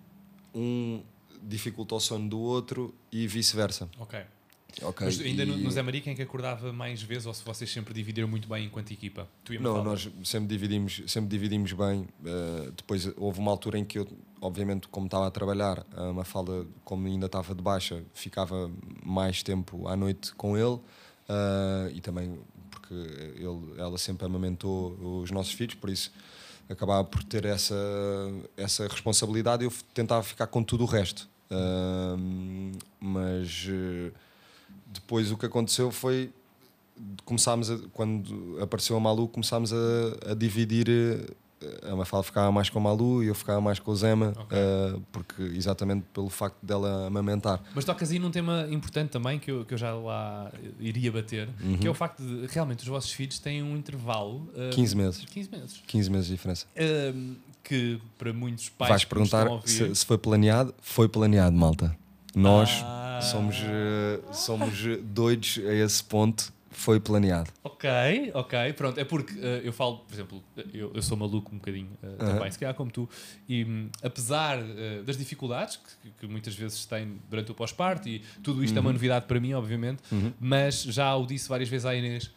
[0.55, 1.03] um
[1.43, 3.91] dificulta o sono do outro e vice-versa.
[3.99, 4.21] Ok.
[4.83, 7.45] Ok, Mas ainda e- no Zé Maria, quem é que acordava mais vezes ou se
[7.45, 9.29] vocês sempre dividiram muito bem enquanto equipa?
[9.51, 9.91] Não, Mafalda?
[9.91, 12.09] nós sempre dividimos, sempre dividimos bem.
[12.25, 14.09] eh, depois houve uma altura em que eu,
[14.41, 18.71] obviamente, como estava a trabalhar, a Mafalda, como ainda estava de baixa, ficava
[19.05, 20.79] mais tempo à noite com ele
[21.29, 22.39] eh, e também
[22.71, 26.11] porque ele, ela sempre amamentou os nossos filhos, por isso
[26.69, 27.75] acabava por ter essa,
[28.57, 31.29] essa responsabilidade eu tentava ficar com tudo o resto.
[31.51, 34.11] Ahm, mas eh,
[34.92, 36.31] depois o que aconteceu foi
[37.24, 39.76] começámos a, quando apareceu a Malu começámos a,
[40.31, 43.90] a dividir eh, a Mafalda ficava mais com a Malu e eu ficava mais com
[43.90, 44.57] o Zema Ok.
[44.59, 49.50] eh, porque exatamente pelo facto dela amamentar Mas tocas aí num tema importante também que
[49.50, 51.48] eu, que eu já lá iria bater,
[51.81, 51.92] que é Uhum.
[51.92, 54.48] o facto de realmente os vossos filhos têm um intervalo.
[54.57, 55.83] ah, 15 meses 15 meses.
[55.87, 57.14] 15 meses de diferença Ah,
[57.64, 58.90] que para muitos pais.
[58.90, 61.96] vais perguntar ouvir- se, se foi planeado foi planeado malta
[62.35, 63.12] nós Ah.
[63.25, 66.53] Somos eh, somos doidos a esse ponto.
[66.75, 67.51] Foi planeado.
[67.63, 67.87] Ok,
[68.33, 68.99] ok, pronto.
[68.99, 72.51] É porque eh, eu falo, por exemplo, eu, eu sou maluco um bocadinho eh, também,
[72.51, 73.07] se calhar como tu,
[73.47, 78.21] e hum, apesar eh, das dificuldades que, que muitas vezes tem durante o pós-parto, e
[78.43, 78.87] tudo isto é Uhum.
[78.87, 80.03] uma novidade para mim, obviamente,
[80.41, 82.31] mas já o disse várias vezes à Inês: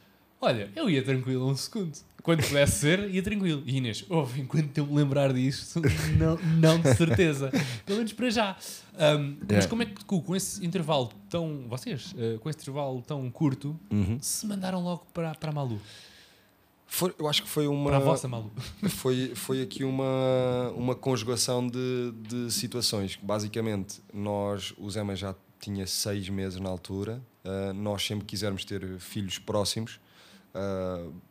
[0.45, 1.97] olha, eu ia tranquilo um segundo.
[2.23, 3.61] Quando pudesse ser, ia tranquilo.
[3.67, 5.79] E Inês, ouve, enquanto eu me lembrar disto,
[6.17, 7.51] não, não de certeza.
[7.85, 8.57] Pelo menos para já.
[8.95, 9.67] Um, Mas Yeah.
[9.67, 11.65] como é que com, esse intervalo tão.
[11.69, 14.17] Vocês, eh, com esse intervalo tão curto, Uhum.
[14.19, 15.79] se mandaram logo para, para a Malu?
[16.87, 18.51] Foi- eu acho que foi uma Para a vossa Malu?
[18.89, 23.17] foi, foi aqui uma, uma conjugação de, de situações.
[23.21, 28.97] Basicamente, nós, o Zema já tinha seis meses na altura, ah, nós sempre quisermos ter
[28.99, 29.99] filhos próximos,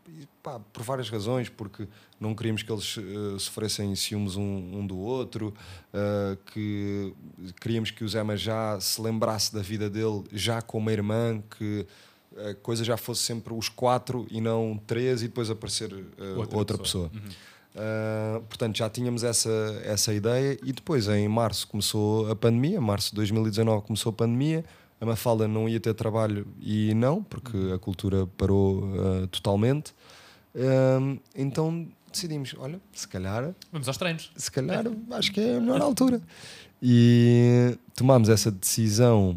[0.06, 1.88] e, pá, por várias razões, porque
[2.20, 5.54] não queríamos que eles ah, sofressem ciúmes um, um do outro,
[5.92, 7.14] ah, que
[7.60, 11.86] queríamos que o Zema já se lembrasse da vida dele já como irmã, que
[12.36, 16.76] a coisa já fosse sempre os quatro e não três e depois aparecer ah, outra,
[16.78, 17.10] pessoa.
[17.74, 19.50] Uh, portanto, já tínhamos essa,
[19.84, 24.64] essa ideia e depois em março começou a pandemia, março de 2019 começou a pandemia,
[25.04, 29.94] a Mafalda não ia ter trabalho e não, porque a cultura parou uh, totalmente.
[30.54, 34.30] Um, então decidimos, olha, se calhar, Vamos aos treinos.
[34.36, 36.20] se calhar acho que é a melhor altura.
[36.82, 39.36] E tomámos essa decisão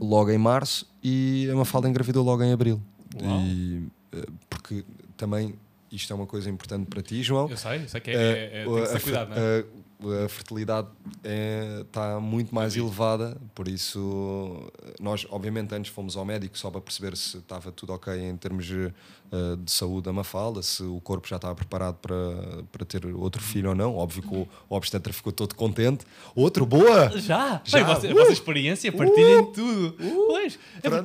[0.00, 2.80] logo em março e a Mafalda engravidou logo em abril.
[3.22, 3.40] Uau.
[3.40, 4.84] E, uh, porque
[5.16, 5.54] também
[5.90, 7.48] isto é uma coisa importante para ti, João.
[7.48, 9.64] Eu sei, eu sei que é, Uh, é, é, tem que fa- cuidado, não é?
[10.04, 10.88] Uh, a fertilidade
[11.82, 17.16] está muito mais elevada, por isso nós obviamente antes fomos ao médico só para perceber
[17.16, 18.92] se estava tudo ok em termos de,
[19.32, 23.42] eh, de saúde da Mafalda, se o corpo já estava preparado para, para ter outro
[23.42, 23.96] filho ou não.
[23.96, 26.04] Óbvio que o, o obstetra ficou todo contente.
[26.34, 27.10] Outro, boa!
[27.18, 27.60] Já!
[27.64, 27.82] Já.
[27.82, 28.14] Bem, a Uh!
[28.14, 29.96] vossa experiência, partilhem tudo.
[29.98, 30.26] Uh!
[30.28, 30.58] Pois,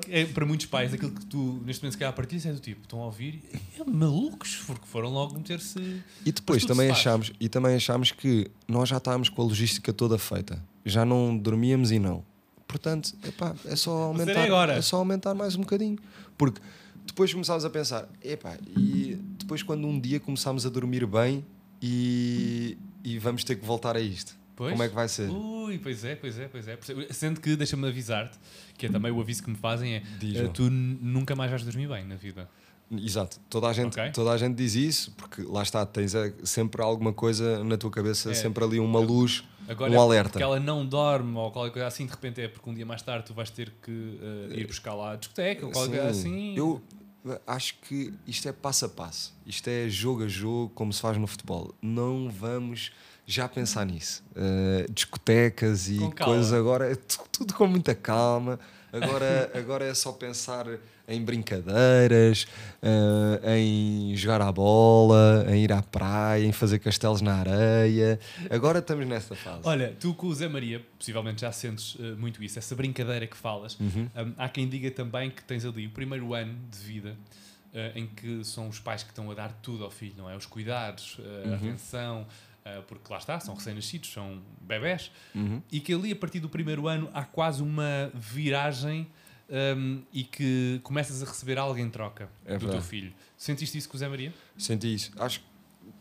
[0.09, 2.59] é é, para muitos pais, aquilo que tu neste momento se calhar partilhas é do
[2.59, 3.41] tipo, estão a ouvir,
[3.79, 6.03] é malucos, porque foram logo meter-se.
[6.25, 10.17] E depois também achámos, e também achámos que nós já estávamos com a logística toda
[10.17, 10.61] feita.
[10.85, 12.23] Já não dormíamos e não.
[12.67, 14.73] Portanto, epá, é só aumentar, agora.
[14.73, 15.97] é só aumentar mais um bocadinho.
[16.37, 16.61] Porque
[17.05, 21.43] depois começámos a pensar, epá, e depois quando um dia começámos a dormir bem
[21.81, 24.37] e, e vamos ter que voltar a isto.
[24.55, 24.71] Pois.
[24.71, 25.29] Como é que vai ser?
[25.29, 26.77] Ui, pois é, pois é, pois é.
[27.11, 28.37] Sendo que, deixa-me avisar-te,
[28.77, 31.87] que é também o aviso que me fazem é eh, tu nunca mais vais dormir
[31.87, 32.49] bem na vida.
[32.91, 34.11] Exato, toda a, gente, Ok.
[34.11, 37.91] toda a gente diz isso, porque lá está, tens eh, sempre alguma coisa na tua
[37.91, 38.33] cabeça, É.
[38.33, 40.31] sempre ali uma luz, Agora, um alerta.
[40.31, 43.01] porque ela não dorme ou qualquer coisa assim, de repente é porque um dia mais
[43.03, 44.19] tarde tu vais ter que
[44.51, 46.19] eh, ir buscar lá a discoteca ou qualquer coisa Sim.
[46.51, 46.57] assim.
[46.57, 46.81] Eu
[47.45, 49.35] acho que isto é passo a passo.
[49.45, 51.75] Isto é jogo a jogo, como se faz no futebol.
[51.81, 52.91] Não vamos
[53.27, 54.23] já pensar nisso.
[54.31, 58.59] Uh, discotecas e coisas agora, tu- tudo com muita calma.
[58.91, 60.65] Agora, agora é só pensar
[61.07, 62.45] em brincadeiras,
[62.83, 68.19] uh, em jogar à bola, em ir à praia, em fazer castelos na areia.
[68.49, 69.61] Agora estamos nessa fase.
[69.63, 73.37] Olha, tu com o Zé Maria, possivelmente já sentes eh, muito isso, essa brincadeira que
[73.37, 73.77] falas.
[73.79, 74.07] Uhum.
[74.15, 77.15] Um, há quem diga também que tens ali o primeiro ano de vida
[77.73, 80.35] eh, em que são os pais que estão a dar tudo ao filho, não é?
[80.35, 81.53] Os cuidados, eh, Uhum.
[81.53, 82.27] a atenção,
[82.87, 85.61] porque lá está, são recém-nascidos, são bebés, Uhum.
[85.71, 89.07] e que ali a partir do primeiro ano há quase uma viragem
[89.77, 92.85] um, e que começas a receber algo em troca É do teu verdade.
[92.87, 93.13] filho.
[93.35, 94.33] Sentiste isso com o Zé Maria?
[94.57, 95.11] Senti isso.
[95.17, 95.45] Acho que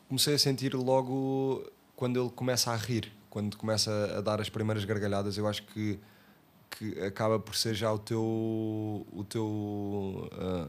[0.09, 1.64] comecei a sentir logo
[1.97, 5.38] quando ele começa a rir, quando começa a dar as primeiras gargalhadas.
[5.38, 5.99] Eu acho que,
[6.71, 8.21] que acaba por ser já o teu.
[8.21, 10.68] O teu ah,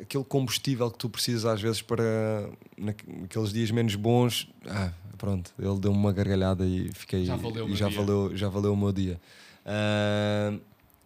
[0.00, 4.48] aquele combustível que tu precisas às vezes para naque- naqueles dias menos bons.
[4.66, 7.24] Ah, pronto, ele deu uma gargalhada e fiquei.
[7.24, 7.98] Já valeu e já dia.
[7.98, 9.20] valeu, já valeu o meu dia.
[9.64, 10.56] Ah,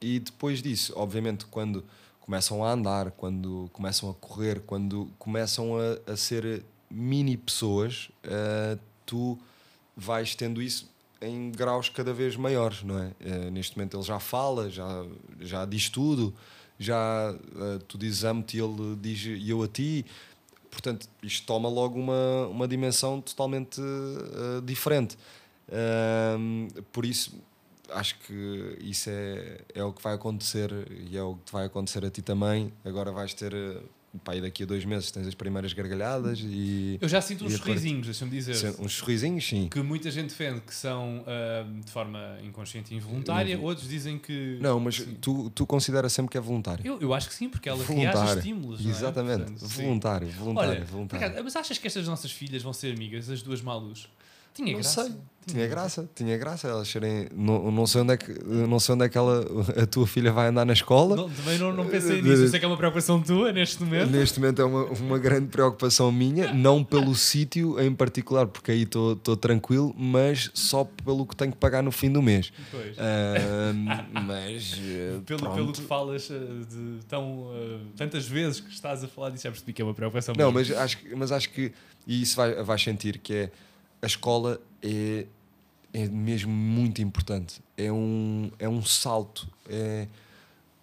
[0.01, 1.85] e depois disso, obviamente, quando
[2.21, 8.77] começam a andar, quando começam a correr, quando começam a, a ser mini pessoas, ah,
[9.07, 9.39] tu
[9.97, 10.89] vais tendo isso
[11.21, 13.11] em graus cada vez maiores, não é?
[13.19, 15.05] Eh, neste momento ele já fala, já,
[15.41, 16.33] já diz tudo,
[16.79, 20.05] já eh, tu dizes amo-te e ele diz eu a ti.
[20.71, 25.17] Portanto, isto toma logo uma, uma dimensão totalmente eh, diferente.
[25.71, 27.35] Ahm, por isso,
[27.91, 30.71] acho que isso é, é o que vai acontecer
[31.11, 32.73] e é o que vai acontecer a ti também.
[32.85, 33.53] Agora vais ter,
[34.35, 38.07] e daqui a dois meses tens as primeiras gargalhadas e Eu já sinto uns sorrisinhos,
[38.07, 38.75] deixa-me dizer.
[38.79, 39.69] Uns sorrisinhos, sim.
[39.69, 44.59] Que muita gente defende que são ah, de forma inconsciente e involuntária, outros dizem que.
[44.61, 45.17] Não, mas Sim.
[45.21, 46.85] tu, tu consideras sempre que é voluntário.
[46.87, 48.39] Eu, eu acho que sim, porque ela reage a voluntário.
[48.39, 48.85] estímulos.
[48.87, 48.89] é?
[48.89, 49.39] Exatamente.
[49.45, 49.83] Portanto, sim.
[49.83, 51.45] voluntário, voluntário, Olha, voluntário.
[51.45, 54.09] mas achas que estas nossas filhas vão ser amigas, as duas malus?
[54.59, 55.05] Tinha Não graça.
[55.05, 55.13] sei.
[55.47, 57.27] Tinha graça, tinha graça elas serem.
[57.35, 59.47] Não, não, sei onde é que, não sei onde é que ela,
[59.83, 61.17] a tua filha vai andar na escola.
[61.17, 62.43] Não, também não, não pensei nisso.
[62.43, 64.11] Eu sei que é uma preocupação tua neste momento.
[64.11, 68.83] Neste momento é uma, uma grande preocupação minha, não pelo sítio em particular, porque aí
[68.83, 72.53] estou tranquilo, mas só pelo que tenho que pagar no fim do mês.
[72.71, 72.95] Pois.
[72.99, 73.87] Ahm,
[74.27, 75.55] mas eh, Pelo, pronto.
[75.55, 76.35] pelo que falas eh,
[76.69, 79.95] de tão, eh, tantas vezes que estás a falar disso, já percebi que é uma
[79.95, 80.35] preocupação.
[80.37, 80.75] Não, mesmo.
[80.75, 81.73] mas acho, que- mas acho que
[82.07, 83.51] e isso vai, vais sentir que é
[84.03, 85.27] a escola é,
[85.93, 87.61] é mesmo muito importante.
[87.77, 90.07] É um, é um salto, é,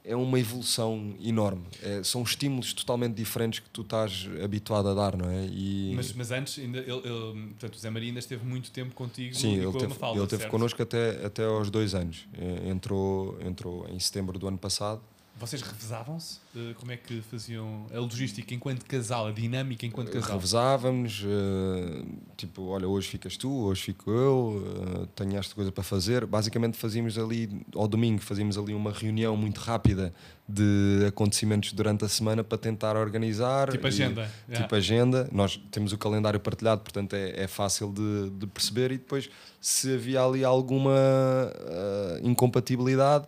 [0.03, 1.63] é uma evolução enorme.
[1.81, 5.45] É- são estímulos totalmente diferentes que tu estás habituado a dar, não é?
[5.47, 8.93] E, Mas, mas antes, ainda, ele, ele- portanto, o Zé Maria ainda esteve muito tempo
[8.93, 10.51] contigo sim, e ele teve, Mafalda, ele teve certo?
[10.51, 12.27] connosco até, até aos dois anos.
[12.37, 15.01] Eh, Entrou, entrou em setembro do ano passado.
[15.37, 16.39] Vocês revezavam-se?
[16.55, 20.37] Eh, Como é que faziam a logística enquanto casal, a dinâmica enquanto casal?
[20.37, 22.05] Revezávamos, eh,
[22.37, 24.63] tipo, olha, hoje ficas tu, hoje fico eu,
[25.03, 26.25] eh, tenho esta coisa para fazer.
[26.25, 30.13] Basicamente fazíamos ali, ao domingo, fazíamos ali uma reunião muito rápida
[30.47, 33.69] de acontecimentos durante a semana para tentar organizar.
[33.71, 34.31] Tipo e- agenda.
[34.53, 35.29] Tipo agenda.
[35.33, 39.95] Nós temos o calendário partilhado, portanto é, é fácil de, de perceber e depois se
[39.95, 43.27] havia ali alguma eh, incompatibilidade,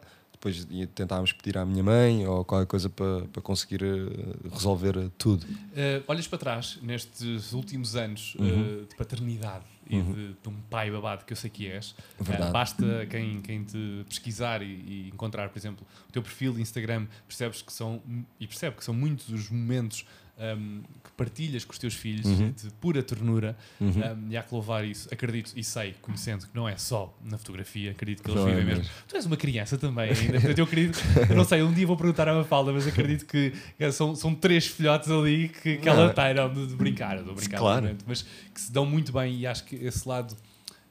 [0.51, 5.09] depois tentávamos pedir à minha mãe ou qualquer coisa para, para conseguir eh, resolver eh,
[5.17, 5.45] tudo.
[5.75, 8.85] Eh, olhas para trás, nestes últimos anos Uhum.
[8.87, 12.51] de paternidade e de, de um pai babado que eu sei que és, Verdade.
[12.51, 17.07] basta quem, quem te pesquisar e, e encontrar, por exemplo, o teu perfil de Instagram,
[17.27, 18.01] percebes que são,
[18.39, 20.05] e percebe que são muitos os momentos
[20.39, 22.51] um, que partilhas com os teus filhos, Uhum.
[22.51, 23.89] de pura ternura, Uhum.
[23.89, 25.07] um, e há que louvar isso.
[25.11, 28.51] Acredito e sei, conhecendo que não é só na fotografia, acredito que eles Não é
[28.51, 28.81] vivem mesmo.
[28.83, 28.95] mesmo.
[29.07, 30.33] Tu és uma criança também, ainda.
[30.33, 33.51] Portanto, eu acredito, eu não sei, um dia vou perguntar a Mafalda, mas acredito que
[33.91, 36.13] são, são três filhotes ali que, que ela Não.
[36.13, 37.97] tem, não, de, de brincar, a brincar, Claro.
[38.05, 38.21] mas
[38.53, 40.35] que se dão muito bem e acho que esse lado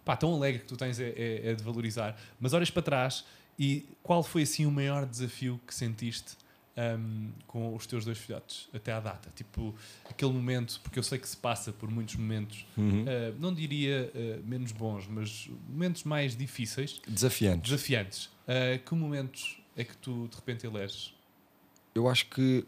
[0.04, 2.16] pá, tão alegre que tu tens é, é- é de valorizar.
[2.40, 3.24] Mas olhas para trás
[3.58, 6.36] e qual foi assim o maior desafio que sentiste
[6.76, 9.30] hum, com os teus dois filhotes até à data?
[9.34, 9.74] Tipo,
[10.08, 13.02] aquele momento, porque eu sei que se passa por muitos momentos, Uhum.
[13.04, 13.06] uh,
[13.38, 17.70] não diria uh, menos bons, mas momentos mais difíceis, Desafiantes.
[17.70, 18.26] desafiantes.
[18.46, 21.12] Uh, que momentos é que tu de repente eleges?
[21.94, 22.64] Eu acho que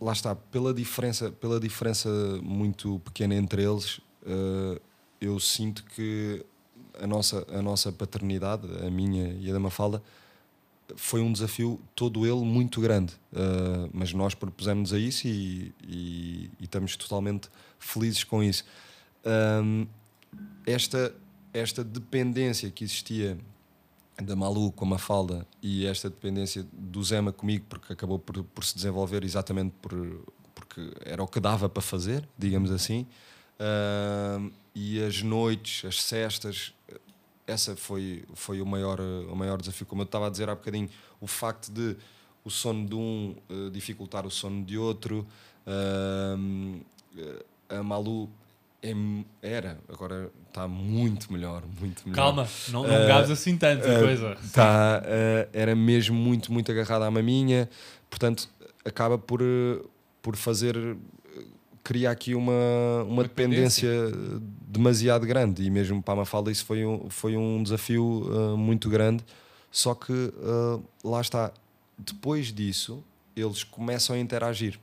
[0.00, 2.08] lá está, pela diferença, pela diferença
[2.42, 4.00] muito pequena entre eles,
[5.20, 6.44] eu sinto que
[6.98, 10.02] a nossa, a nossa paternidade, a minha e a da Mafalda,
[10.96, 13.12] foi um desafio todo ele muito grande.
[13.32, 17.48] Eh, mas nós propusemos a isso e, e- e estamos totalmente
[17.78, 18.64] felizes com isso.
[19.24, 19.86] Ahm,
[20.66, 21.14] esta,
[21.52, 23.38] esta dependência que existia
[24.22, 28.64] da Malu com a Mafalda e esta dependência do Zema comigo, porque acabou por, por
[28.64, 30.24] se desenvolver exatamente por,
[30.54, 33.06] porque era o que dava para fazer, digamos assim.
[33.58, 36.72] Ahm, e as noites, as cestas,
[37.50, 39.86] essa foi, foi o, maior, o maior desafio.
[39.86, 40.88] Como eu estava a dizer há bocadinho,
[41.20, 41.96] o facto de
[42.44, 45.26] o sono de um eh, dificultar o sono de outro.
[45.66, 47.34] Eh,
[47.68, 48.28] a Malu
[48.82, 48.94] é-
[49.42, 52.16] era, agora está muito melhor, muito melhor.
[52.24, 54.36] Calma, não, não Uh, gabes assim tanto a Uh, coisa.
[54.52, 57.68] tá, uh, era mesmo muito, muito agarrada à maminha,
[58.08, 58.48] portanto,
[58.84, 59.88] acaba por, uh,
[60.22, 60.76] por fazer.
[61.82, 62.52] Criar aqui uma,
[63.06, 63.88] uma dependência.
[63.88, 68.56] dependência demasiado grande, e mesmo para a Mafalda isso foi um, foi um desafio uh,
[68.56, 69.24] muito grande.
[69.70, 71.52] Só que uh, lá está,
[71.98, 73.02] depois disso,
[73.36, 74.78] eles começam a interagir,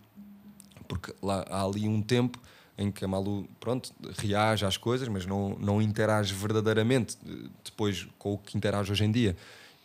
[0.87, 2.39] porque lá há ali um tempo
[2.77, 8.07] em que a Malu pronto, reage às coisas, mas não, não interage verdadeiramente eh, depois
[8.19, 9.35] com o que interage hoje em dia.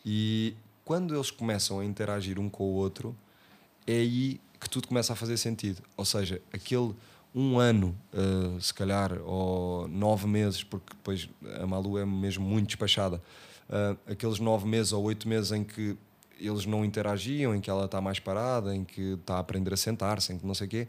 [0.04, 3.16] E quando eles começam a interagir um com o outro,
[3.86, 5.82] é aí que tudo começa a fazer sentido.
[5.96, 6.94] Ou seja, aquele
[7.34, 11.28] um ano, eh, se calhar, ou nove meses, porque depois
[11.60, 13.22] a Malu é mesmo muito despachada,
[13.70, 15.96] eh, aqueles nove meses ou oito meses em que
[16.38, 19.76] eles não interagiam, em que ela está mais parada, em que está a aprender a
[19.76, 20.88] sentar-se, em que não sei o quê,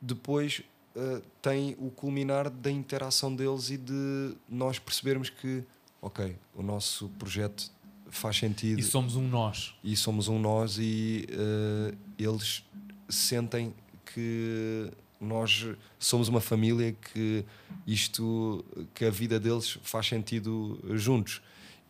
[0.00, 0.62] depois
[0.94, 5.64] uh, tem o culminar da interação deles e de nós percebermos que,
[6.00, 7.70] ok, o nosso projeto
[8.10, 9.74] faz sentido E somos um nós.
[9.82, 12.62] e somos um nós e uh, eles
[13.08, 13.74] sentem
[14.14, 15.66] que nós
[15.98, 17.44] somos uma família que
[17.86, 21.40] isto que a vida deles faz sentido juntos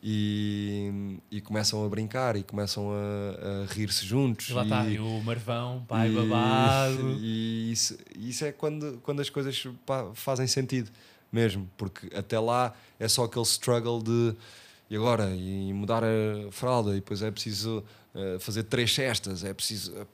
[0.03, 4.94] e, e começam a brincar e começam a, a rir-se juntos E lá está, e-
[4.94, 7.18] e o Marvão, pai e- babado.
[7.20, 9.62] E isso, isso é quando, quando as coisas
[10.14, 10.90] fazem sentido
[11.33, 14.35] mesmo, porque até lá é só aquele struggle de
[14.90, 17.83] e agora e mudar a fralda e depois é preciso
[18.14, 19.96] eh, fazer três cestas, é preciso.
[19.96, 20.07] eh,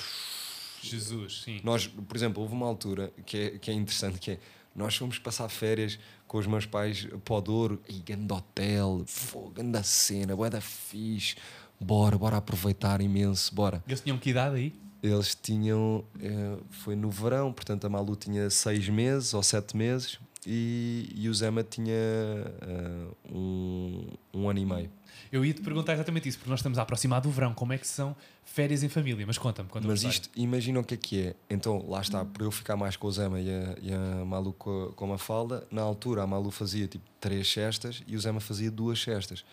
[0.82, 1.60] Jesus, sim.
[1.64, 4.38] Nós, por exemplo, houve uma altura que é, que é interessante que é
[4.74, 9.50] nós fomos passar férias com os meus pais para o Douro, e grande hotel, fogo,
[9.50, 11.34] grande cena, boa da fixe,
[11.80, 13.82] bora, bora aproveitar imenso, bora.
[13.88, 14.72] Eles tinham que idade aí?
[15.02, 16.04] Eles tinham.
[16.20, 21.28] eh, foi no verão, portanto a Malu tinha seis meses ou sete meses e, e
[21.28, 24.90] o Zema tinha eh, um, um ano e meio.
[25.30, 27.52] Eu ia te perguntar exatamente isso, porque nós estamos a aproximar do verão.
[27.54, 29.26] Como é que são férias em família?
[29.26, 29.92] Mas conta-me, conta-me.
[29.92, 31.36] a Mas isto, imagina o que é que é.
[31.50, 34.52] Então, lá está, por eu ficar mais com o Zema e a, e a Malu
[34.52, 38.20] com a, com a falda, na altura a Malu fazia tipo três cestas e o
[38.20, 39.44] Zema fazia duas cestas.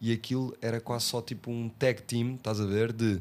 [0.00, 2.92] E aquilo era quase só tipo um tag team, estás a ver?
[2.92, 3.20] De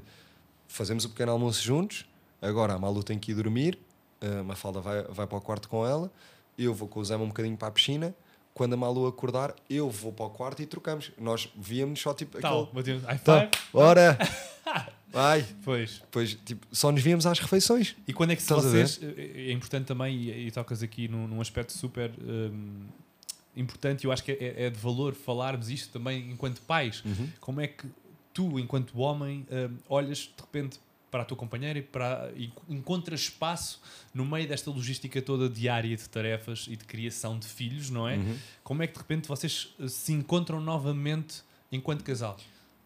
[0.67, 2.05] fazemos o pequeno almoço juntos,
[2.41, 3.77] agora a Malu tem que ir dormir,
[4.21, 6.11] a Mafalda vai, vai para o quarto com ela,
[6.57, 8.15] eu vou com o Zema um bocadinho para a piscina.
[8.53, 11.11] Quando a Malu acordar, eu vou para o quarto e trocamos.
[11.17, 12.99] Nós víamos só tipo Tal, aquele.
[12.99, 13.49] High five.
[13.73, 14.17] ora!
[15.11, 15.45] Vai!
[15.63, 15.99] Pois.
[15.99, 17.95] Depois, tipo, só nos víamos às refeições.
[18.07, 18.99] E quando é que Estás a vocês.
[19.17, 22.85] É importante também, e, e tocas aqui num, num aspecto super hum,
[23.55, 27.03] importante, eu acho que é, é de valor falarmos isto também enquanto pais.
[27.39, 27.87] Como é que
[28.33, 33.21] tu, enquanto homem, hum, olhas de repente para a tua companheira e, para, e encontras
[33.21, 33.81] espaço
[34.13, 38.15] no meio desta logística toda diária de tarefas e de criação de filhos, não é?
[38.17, 38.37] Uhum.
[38.63, 42.37] Como é que de repente vocês eh, se encontram novamente enquanto casal?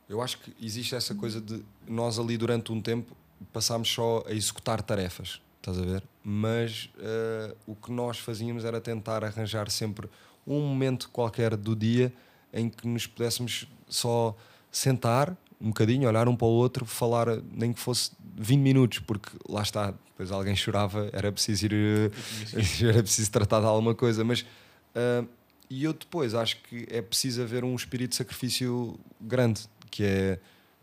[0.08, 3.16] Eu acho que existe essa coisa de nós ali durante um tempo
[3.52, 6.04] passámos só a executar tarefas, estás a ver?
[6.24, 10.10] Mas eh, o que nós fazíamos era tentar arranjar sempre
[10.46, 12.14] um momento qualquer do dia
[12.54, 14.36] em que nos pudéssemos só
[14.72, 19.30] sentar um bocadinho, olhar um para o outro, falar nem que fosse 20 minutos, porque
[19.48, 22.12] lá está, depois alguém chorava, era preciso ir, eh,
[22.84, 24.46] era preciso tratar de alguma coisa, mas
[24.94, 25.24] ah,
[25.70, 30.40] e eu depois acho que é preciso haver um espírito de sacrifício grande, que é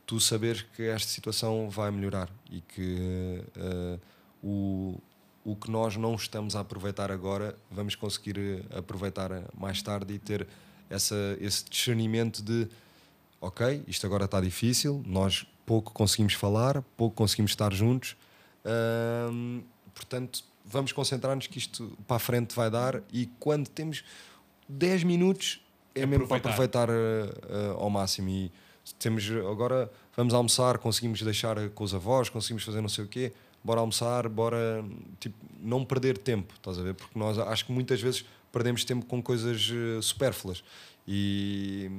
[0.07, 3.99] tu saberes que esta situação vai melhorar e que ah,
[4.43, 4.99] o,
[5.45, 10.47] o que nós não estamos a aproveitar agora, vamos conseguir aproveitar mais tarde e ter
[10.89, 12.67] essa, esse discernimento de
[13.41, 18.17] ok, isto agora está difícil, nós pouco conseguimos falar, pouco conseguimos estar juntos,
[19.33, 19.63] hum,
[19.95, 24.05] portanto, vamos concentrar-nos que isto para a frente vai dar e quando temos
[24.69, 25.61] 10 minutos
[25.95, 26.89] é mesmo para aproveitar.
[26.89, 28.29] uh, uh, ao máximo.
[28.29, 28.53] E
[28.99, 33.33] temos agora vamos almoçar, conseguimos deixar com os avós, conseguimos fazer não sei o quê,
[33.63, 34.85] bora almoçar, bora
[35.19, 36.95] tipo, não perder tempo, estás a ver?
[36.95, 40.63] Porque nós acho que muitas vezes perdemos tempo com coisas uh, supérfluas.
[41.07, 41.91] E,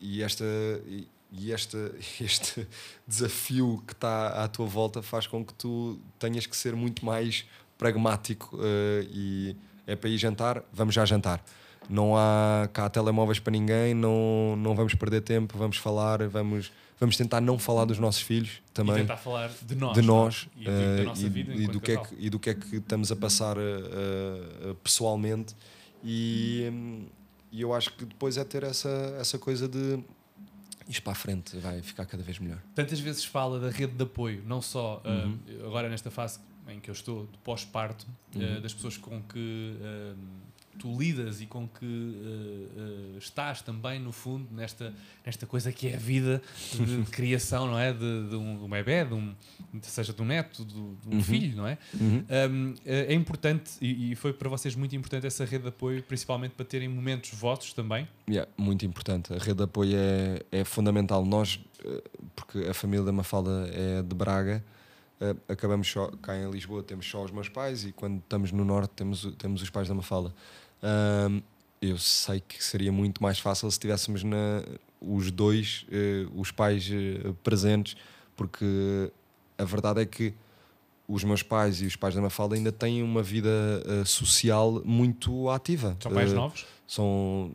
[0.00, 0.44] e esta
[0.86, 2.66] e, e este,
[3.06, 7.44] desafio que está à tua volta faz com que tu tenhas que ser muito mais
[7.78, 11.42] pragmático uh, e é para ir jantar, vamos já jantar.
[11.88, 16.70] Não há cá telemóveis para ninguém, não, não vamos perder tempo, vamos falar, vamos,
[17.00, 18.96] vamos tentar não falar dos nossos filhos também.
[18.96, 19.94] E tentar falar de nós.
[19.94, 22.38] De nós e, da uh, nossa e, vida e do que é que, e do
[22.38, 25.56] que é que estamos a passar uh, pessoalmente.
[26.04, 27.06] E, hum,
[27.52, 28.88] e eu acho que depois é ter essa,
[29.18, 29.98] essa coisa de
[30.88, 32.60] isto para a frente vai ficar cada vez melhor.
[32.74, 35.38] Tantas vezes fala da rede de apoio, não só Uhum.
[35.62, 38.60] uh, agora nesta fase em que eu estou, de pós-parto, uh, Uhum.
[38.60, 40.16] das pessoas com que uh,
[40.80, 44.92] tu lidas e com que uh, uh, estás também, no fundo, nesta,
[45.24, 47.92] nesta coisa que é a vida de, criação, não é?
[47.92, 49.34] De, de um, bebê, de um,
[49.82, 51.22] seja de um neto, de, de um Uhum.
[51.22, 51.76] filho, não é?
[52.00, 56.52] Um, é importante e, e foi para vocês muito importante essa rede de apoio, principalmente
[56.52, 58.08] para terem momentos vossos também.
[58.28, 59.32] Yeah, muito importante.
[59.34, 61.24] A rede de apoio é, é fundamental.
[61.24, 62.02] Nós, eh,
[62.34, 64.64] porque a família da Mafalda é de Braga,
[65.20, 68.64] eh, acabamos só, cá em Lisboa temos só os meus pais e quando estamos no
[68.64, 70.32] Norte temos, temos os pais da Mafalda.
[70.82, 71.40] Ahm,
[71.80, 74.62] eu sei que seria muito mais fácil se tivéssemos na,
[75.00, 77.96] os dois, eh, os pais eh, presentes,
[78.36, 79.10] porque
[79.56, 80.34] a verdade é que
[81.08, 83.48] os meus pais e os pais da Mafalda ainda têm uma vida
[83.86, 85.96] eh, social muito ativa.
[86.00, 86.66] São pais novos.
[86.86, 87.52] são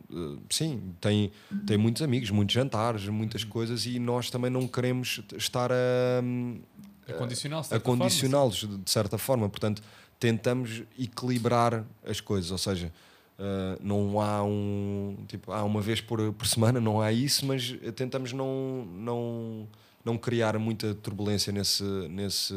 [0.50, 1.30] sim têm
[1.66, 3.48] tem muitos amigos muitos jantares muitas Uhum.
[3.50, 6.20] coisas e nós também não queremos estar a,
[7.08, 9.82] A de a certa forma, condicioná-los de certa forma portanto
[10.18, 12.90] tentamos equilibrar as coisas ou seja
[13.38, 17.76] eh, não há um tipo há uma vez por, por semana não há isso mas
[17.94, 19.68] tentamos não não
[20.04, 22.54] não criar muita turbulência nesse nesse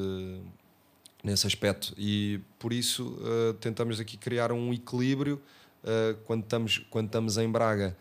[1.24, 1.94] nesse aspecto.
[1.98, 5.42] E por isso eh, tentamos aqui criar um equilíbrio
[5.84, 7.96] eh, quando estamos quando estamos em Braga.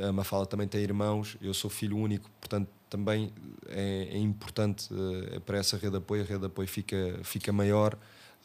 [0.00, 3.32] A Mafala também tem irmãos eu sou filho único portanto também
[3.68, 4.88] é, é importante
[5.32, 7.96] eh, para essa rede de apoio a rede de apoio fica fica maior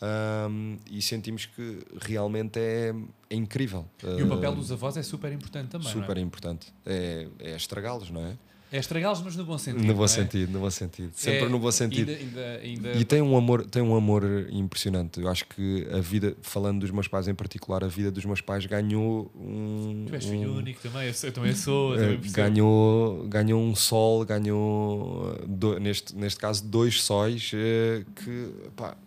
[0.01, 2.93] ahm, e sentimos que realmente é,
[3.29, 3.85] é incrível
[4.17, 5.85] E o papel dos avós é super importante também.
[5.93, 6.01] não é?
[6.01, 8.33] super importante é, é estragá-los não é
[8.71, 9.85] É estragá-los, mas no bom sentido.
[9.85, 10.07] no bom é?
[10.07, 12.21] sentido no bom sentido sempre É, no bom sentido Ainda,
[12.59, 12.59] ainda,
[12.91, 16.81] ainda e tem um amor tem um amor impressionante eu acho que a vida falando
[16.81, 20.29] dos meus pais em particular a vida dos meus pais ganhou um, Tu és um-
[20.29, 21.95] filho único também, eu, sou- eu também sou.
[21.95, 28.03] eu eh, também ganhou ganhou um sol ganhou do- neste neste caso dois sóis eh,
[28.15, 28.97] que pá,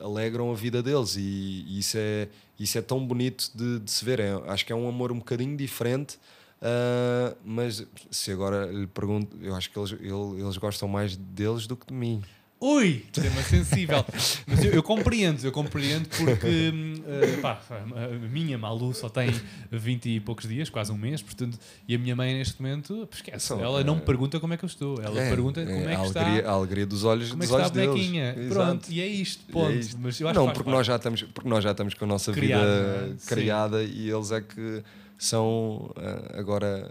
[0.00, 2.28] alegram a vida deles e, e isso é
[2.58, 4.20] isso é tão bonito de, de se ver.
[4.20, 6.18] É- acho que é um amor um bocadinho diferente
[6.62, 11.66] ah, mas se agora lhe pergunto eu acho que eles, ele- eles gostam mais deles
[11.66, 12.22] do que de mim
[12.66, 14.02] Ui, tema sensível.
[14.46, 16.72] Mas eu, eu compreendo, eu compreendo porque
[17.06, 19.28] eh, pá, a minha Malu só tem
[19.70, 23.48] 20 e poucos dias, quase um mês, portanto, e a minha mãe neste momento, esquece,
[23.48, 25.82] São, ela não me eh, pergunta como é que eu estou, ela pergunta como é,
[25.82, 26.50] a que alegria, está.
[26.50, 27.90] a alegria dos olhos Como é que está a olhos deles.
[27.90, 28.34] bonequinha?
[28.38, 28.54] Exato.
[28.54, 29.72] Pronto, e é isto, é ponto.
[29.72, 29.98] isto.
[30.00, 30.76] Mas eu acho não, que porque parte.
[30.78, 33.12] nós, já estamos, porque nós já estamos com a nossa vida é?
[33.18, 33.26] Sim.
[33.26, 34.82] criada e eles é que
[35.18, 36.90] são ah, agora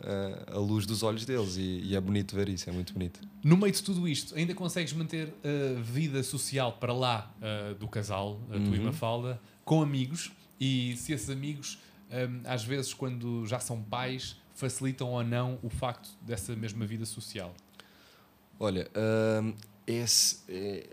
[0.49, 3.19] ah, a luz dos olhos deles e, e é bonito ver isso, é muito bonito.
[3.43, 7.31] No meio de tudo isto, ainda consegues manter a vida social para lá
[7.79, 8.73] do casal, a tua Uhum.
[8.75, 11.77] irmã Falda, com amigos e se esses amigos,
[12.45, 17.53] às vezes, quando já são pais, facilitam ou não o facto dessa mesma vida social.
[18.59, 18.87] Olha,
[19.43, 19.53] hum,
[19.85, 20.87] esse, é-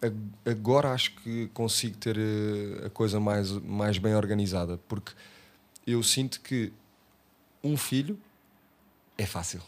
[0.00, 5.12] ag- agora acho que consigo ter eh, a coisa mais, mais bem organizada, porque
[5.86, 6.72] eu sinto que
[7.62, 8.18] um filho
[9.16, 9.60] é fácil.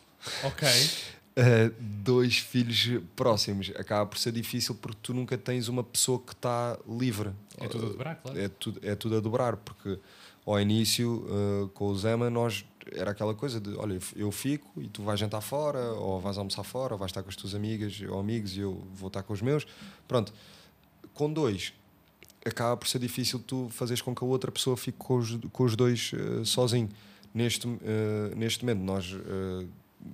[0.45, 0.69] Ok.
[0.69, 6.33] Uh, dois filhos próximos acaba por ser difícil porque tu nunca tens uma pessoa que
[6.33, 7.31] está livre.
[7.59, 8.39] É tudo a dobrar, claro.
[8.39, 9.99] É tudo, é tudo a dobrar, porque
[10.45, 14.89] ao início, uh, com o Zema, nós era aquela coisa de: olha, eu fico e
[14.89, 18.01] tu vais jantar fora, ou vais almoçar fora, ou vais estar com as tuas amigas
[18.09, 19.67] ou amigos e eu vou estar com os meus.
[20.07, 20.33] Pronto.
[21.13, 21.73] Com dois,
[22.49, 25.65] acaba por ser difícil tu fazeres com que a outra pessoa fique com os, com
[25.65, 26.89] os dois eh, sozinho.
[27.35, 29.67] Neste, eh, neste momento, nós eh,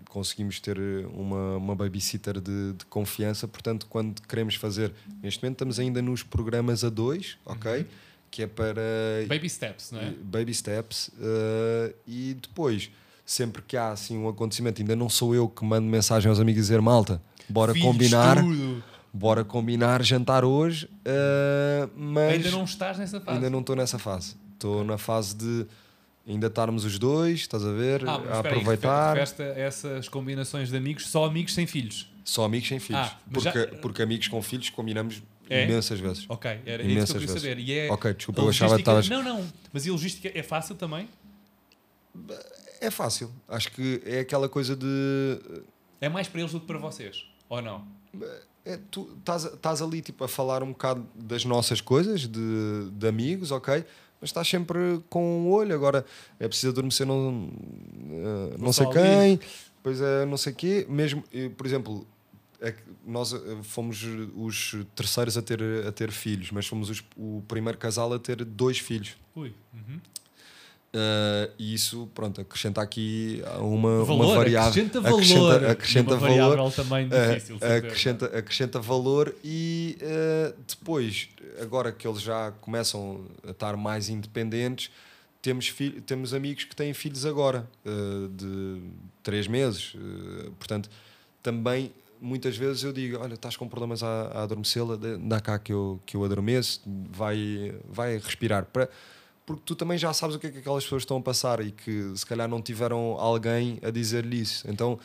[0.09, 0.79] conseguimos ter
[1.15, 6.23] uma, uma babysitter de, de confiança, portanto, quando queremos fazer, neste momento, estamos ainda nos
[6.23, 7.87] programas a dois, ok?
[8.31, 8.83] Que é para
[9.29, 10.11] Baby steps, não é?
[10.11, 11.11] baby steps
[12.07, 12.91] e depois
[13.27, 16.63] sempre que há assim um acontecimento ainda não sou eu que mando mensagem aos amigos
[16.63, 18.83] dizer malta bora Filhos, combinar tudo.
[19.13, 23.37] Bora combinar jantar hoje eh, mas Ainda não estás nessa fase.
[23.37, 25.67] ainda não estou nessa fase estou na fase de
[26.27, 30.71] ainda estarmos os dois estás a ver Ah, a aí, aproveitar refere-te a essas combinações
[30.71, 32.11] de amigos, só amigos sem filhos.
[32.25, 35.65] só amigos sem filhos Ah, mas já- porque, porque amigos com filhos combinamos É?
[35.65, 37.43] imensas vezes Ok, era isso que eu Imensas queria vezes.
[37.43, 37.59] saber.
[37.59, 40.43] E é Ok, desculpa, eu achava que estavas- Não, não, mas e a logística é
[40.43, 41.07] fácil também?
[42.81, 45.39] é fácil acho que é aquela coisa de
[46.01, 47.85] É mais para eles do que para vocês, ou não?
[48.65, 53.51] É, tu estás, ali tipo, a falar um bocado das nossas coisas, de, de amigos,
[53.51, 53.85] ok?
[54.21, 55.75] Mas estás sempre com o olho.
[55.75, 56.07] Agora
[56.39, 57.51] é preciso adormecer não,
[58.11, 59.41] eh, não sei quem,
[59.77, 60.87] depois é não sei quê.
[60.89, 62.07] Mesmo, eh, por exemplo,
[62.61, 62.73] é
[63.05, 64.05] nós eh, fomos
[64.37, 68.45] os terceiros a ter, a ter filhos, mas fomos os- o primeiro casal a ter
[68.45, 69.17] dois filhos.
[69.35, 69.53] Ui.
[69.75, 69.99] uhum.
[70.95, 74.69] Eh, e isso, pronto, acrescenta aqui uma, Valor, uma variável.
[74.69, 75.17] acrescenta valor.
[75.17, 76.73] Acrescenta, acrescenta valor.
[76.73, 77.59] também Uh, difícil.
[77.59, 77.77] saber.
[77.77, 81.31] acrescenta, acrescenta valor e uh, depois,
[81.63, 84.91] agora que eles já começam a estar mais independentes,
[85.41, 85.75] temos,
[86.05, 88.83] temos amigos que têm filhos agora, uh, de
[89.23, 89.95] três meses.
[89.95, 90.91] uh, portanto,
[91.43, 91.91] também
[92.21, 95.99] muitas vezes eu digo: Olha, estás com problemas a, a adormecê-la, dá cá que eu,
[96.05, 98.67] que eu adormeço, vai, vai respirar.
[98.67, 98.91] Para,
[99.47, 101.71] porque tu também já sabes o que é que aquelas pessoas estão a passar e
[101.73, 104.65] que se calhar não tiveram alguém a dizer-lhe isso.
[104.71, 104.99] Então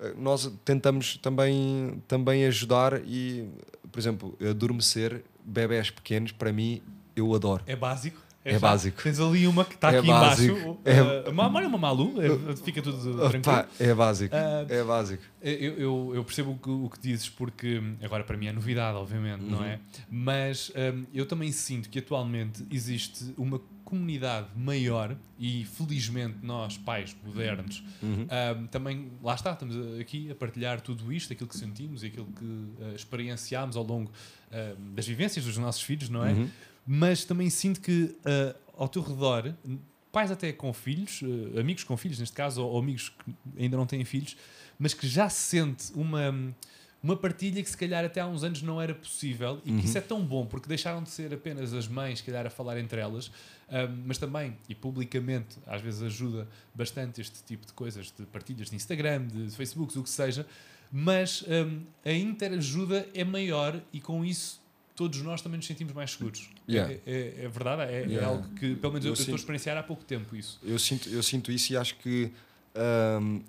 [0.00, 3.48] eh, nós tentamos também, também ajudar e,
[3.90, 6.80] por exemplo, adormecer bebés pequenos, para mim,
[7.16, 7.62] eu adoro.
[7.66, 8.20] É básico.
[8.42, 8.58] É já.
[8.58, 9.02] básico.
[9.02, 10.56] Tens ali uma que está É aqui básico.
[10.56, 10.78] embaixo.
[10.84, 12.96] É- Uh, uma, uma Malu, é- fica tudo
[13.28, 13.68] tranquilo.
[13.78, 14.34] É básico.
[14.34, 15.22] Ah, é básico.
[15.42, 18.96] Eu, eu, eu percebo o que, o que dizes, porque agora para mim é novidade,
[18.96, 19.78] obviamente, não é?
[20.10, 23.60] Mas hum, eu também sinto que atualmente existe uma
[23.90, 28.26] comunidade maior e felizmente nós, pais modernos, hum,
[28.70, 32.44] também, lá está, estamos aqui a partilhar tudo isto, aquilo que sentimos e aquilo que
[32.44, 34.10] uh, experienciámos ao longo
[34.52, 36.34] hum, das vivências dos nossos filhos, não é?
[36.86, 39.54] Mas também sinto que uh, ao teu redor,
[40.12, 43.76] pais até com filhos, uh, amigos com filhos neste caso, ou, ou amigos que ainda
[43.76, 44.36] não têm filhos,
[44.78, 46.54] mas que já se sente uma,
[47.02, 49.96] uma partilha que se calhar até há uns anos não era possível e que isso
[49.96, 53.00] é tão bom porque deixaram de ser apenas as mães, se calhar, a falar entre
[53.00, 53.28] elas,
[53.70, 58.68] um, mas também, e publicamente, às vezes ajuda bastante este tipo de coisas, de partilhas
[58.68, 60.46] de Instagram, de Facebook, o que seja,
[60.92, 64.60] mas um, a interajuda é maior e com isso
[64.96, 66.50] todos nós também nos sentimos mais seguros.
[66.68, 66.92] Yeah.
[66.92, 68.26] É, é- é verdade, é, é Yeah.
[68.28, 70.60] algo que, pelo menos, eu, Eu eu estou a sinto- experienciar há pouco tempo isso.
[70.62, 72.30] Eu sinto, eu sinto isso e acho que
[73.22, 73.40] hum,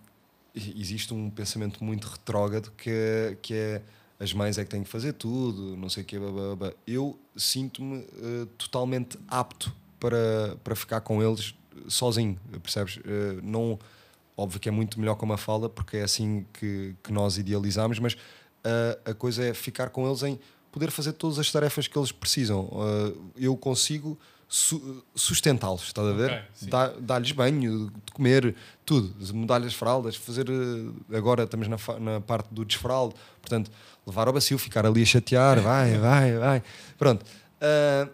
[0.56, 3.82] existe um pensamento muito retrógrado que é, que é
[4.20, 6.18] as mães é que têm que fazer tudo, não sei o quê.
[6.86, 11.56] Eu sinto-me eh, totalmente apto para, para ficar com eles
[11.88, 13.00] sozinho, percebes?
[13.04, 13.80] Eh, não,
[14.38, 17.98] óbvio que é muito melhor com uma fala, porque é assim que, que nós idealizamos,
[17.98, 18.16] mas
[18.64, 20.40] eh, a coisa é ficar com eles em
[20.72, 22.70] poder fazer todas as tarefas que eles precisam.
[22.72, 24.20] Eh, eu consigo
[24.54, 26.32] su- sustentá-los, estás a ver?
[26.32, 26.70] Ok, sim.
[26.70, 28.54] Dá- Dar-lhes banho, de comer,
[28.86, 30.46] tudo, mudar-lhes as fraldas, fazer.
[30.50, 33.72] eh, Agora estamos na, na parte do desfraldo, portanto,
[34.06, 36.64] levar ao bacio, ficar ali a chatear, vai, vai, vai.
[36.98, 37.26] Pronto.
[37.62, 38.10] Ah,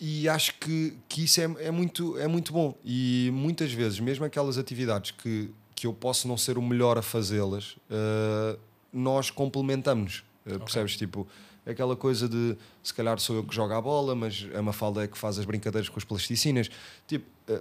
[0.00, 2.76] e acho que, que isso é, é, muito, é muito bom.
[2.84, 7.02] E muitas vezes, mesmo aquelas atividades que, que eu posso não ser o melhor a
[7.02, 8.56] fazê-las, ah,
[8.92, 10.22] nós complementamos.
[10.46, 10.96] ah, Percebes?
[10.98, 11.26] Tipo,
[11.68, 15.06] aquela coisa de se calhar sou eu que jogo a bola, mas a Mafalda é
[15.06, 16.70] que faz as brincadeiras com as plasticinas.
[17.06, 17.60] Tipo, ah,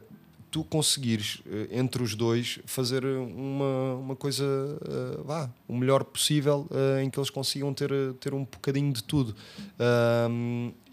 [0.50, 6.68] tu conseguires eh, entre os dois fazer uma, uma coisa eh, vá, o melhor possível
[6.72, 9.36] eh, em que eles consigam ter, eh, ter um bocadinho de tudo.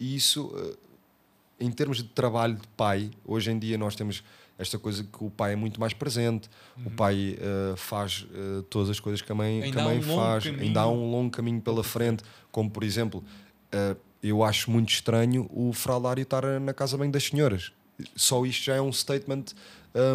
[0.01, 4.25] E isso, eh, em termos de trabalho de pai, hoje em dia nós temos
[4.59, 6.49] esta coisa que o pai é muito mais presente,
[6.85, 9.65] o pai eh, faz eh, todas as coisas que a mãe, Uhum.
[9.65, 12.85] Ainda que a mãe um faz, ainda há um longo caminho pela frente, como por
[12.85, 13.25] exemplo,
[13.73, 17.73] eh, eu acho muito estranho o fraldário estar na casa bem das senhoras.
[18.17, 19.45] Só isto já é um statement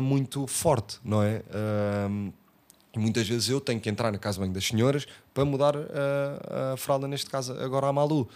[0.01, 1.41] muito forte, não é?
[1.53, 2.31] Ahm,
[2.93, 5.75] e muitas vezes eu tenho que entrar na casa bem das senhoras para mudar
[6.73, 8.27] a fralda, neste caso agora à Malu.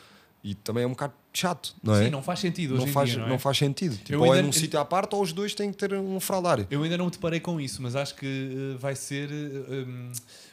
[0.44, 2.04] E também é um bocado chato, não é?
[2.06, 3.30] Sim, não faz sentido hoje não em faz, dia, não é?
[3.30, 3.96] não faz sentido.
[4.04, 6.68] Tipo, ou é num sítio à parte ou os dois têm que ter um fraldário.
[6.70, 9.86] Eu ainda não me deparei com isso, mas acho que eh, vai ser eh,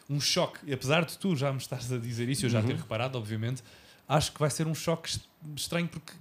[0.08, 0.60] um, um choque.
[0.64, 2.66] E Apesar de tu já me estás a dizer isso, eu já Uhum.
[2.68, 3.64] ter reparado, obviamente,
[4.08, 5.24] acho que vai ser um choque est-
[5.56, 6.12] estranho porque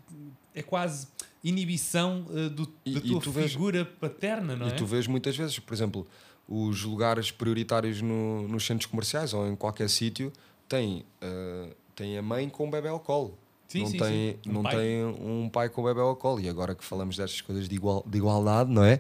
[0.56, 1.08] é quase
[1.44, 4.74] inibição eh, do, E- da e tua tu vês- figura paterna, não e é?
[4.74, 6.08] tu vês muitas vezes, por exemplo,
[6.48, 10.34] os lugares prioritários no- nos centros comerciais ou em qualquer sítio
[10.68, 13.38] têm, eh, têm a mãe com o bebê ao colo.
[13.70, 14.50] Sim, não sim, tem, sim.
[14.50, 14.76] Um não pai.
[14.76, 16.42] tem um pai com o bebê ao colo.
[16.42, 19.00] E agora que falamos destas coisas de, igual, de igualdade, não é?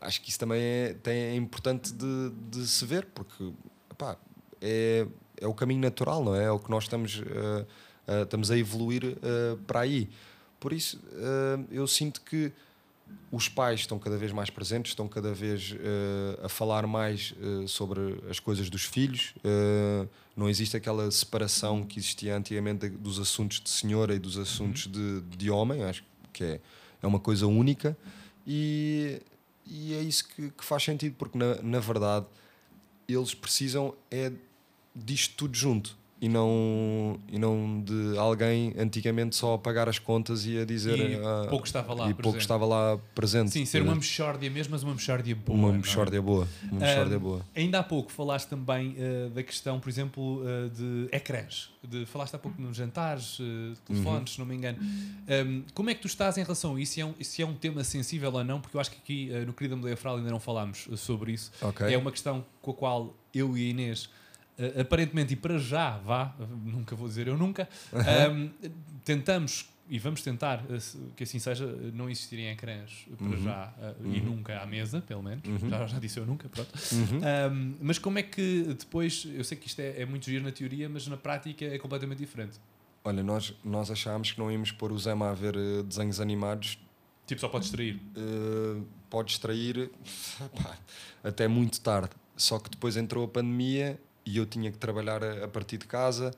[0.00, 3.50] Acho que isso também é, tem, é importante de, de se ver, porque
[3.90, 4.16] epá,
[4.60, 5.06] é,
[5.40, 6.44] é o caminho natural, não é?
[6.44, 7.66] É o que nós estamos, eh,
[8.06, 10.10] eh, estamos a evoluir eh, para aí.
[10.60, 10.98] Por isso,
[11.70, 12.50] eu sinto que
[13.30, 17.66] os pais estão cada vez mais presentes, estão cada vez eh, a falar mais eh,
[17.66, 19.34] sobre as coisas dos filhos.
[19.42, 24.86] eh, não existe aquela separação que existia antigamente dos assuntos de senhora e dos assuntos
[24.86, 25.82] de, de homem.
[25.82, 26.60] Acho que é,
[27.02, 27.96] é uma coisa única
[28.46, 29.20] e,
[29.66, 32.26] e é isso que, que faz sentido, porque na, na verdade
[33.08, 34.32] eles precisam é
[34.94, 35.96] disto tudo junto.
[36.20, 40.96] E não, e não de alguém antigamente só a pagar as contas e a dizer
[40.98, 42.22] E ah, pouco estava lá e presente.
[42.22, 43.50] pouco estava lá presente.
[43.50, 45.58] Sim, ser Eh, uma mexórdia mesmo, mas uma mexórdia boa.
[45.58, 45.72] uma é?
[45.76, 46.48] mexórdia boa.
[46.70, 47.46] Uma mexórdia Ahm, boa.
[47.54, 51.70] Ainda há pouco falaste também eh, da questão, por exemplo, eh, de ecrãs.
[51.86, 54.78] De, falaste há pouco nos jantares, eh, telefones, se não me engano.
[55.28, 56.92] Ahm, como é que tu estás em relação a isso?
[56.94, 58.60] Se é um, se é um tema sensível ou não?
[58.60, 61.52] Porque eu acho que aqui no Querida Medeia Fral ainda não falámos sobre isso.
[61.60, 61.92] Ok.
[61.92, 64.08] É uma questão com a qual eu e a Inês,
[64.58, 66.34] eh, aparentemente e para já, vá,
[66.64, 68.48] nunca vou dizer eu nunca, ahm,
[69.04, 70.78] tentamos e vamos tentar eh,
[71.14, 73.42] que assim seja, não existirem ecrãs para Uhum.
[73.42, 75.44] já eh, e nunca à mesa, pelo menos.
[75.46, 75.68] Uhum.
[75.68, 76.70] Já, já disse eu nunca, pronto.
[76.92, 77.20] Uhum.
[77.22, 80.50] Ahm, mas como é que depois, eu sei que isto é, é muito giro na
[80.52, 82.58] teoria, mas na prática é completamente diferente.
[83.04, 86.78] Olha, nós, nós achámos que não íamos pôr o Zema a ver desenhos animados.
[87.26, 88.00] Tipo, só pode distrair.
[88.16, 88.80] eh,
[89.10, 89.90] pode extrair
[91.22, 92.10] até muito tarde.
[92.36, 95.86] Só que depois entrou a pandemia e eu tinha que trabalhar a, a partir de
[95.86, 96.32] casa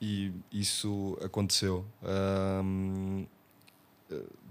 [0.00, 1.84] e isso aconteceu.
[2.02, 3.26] Eh,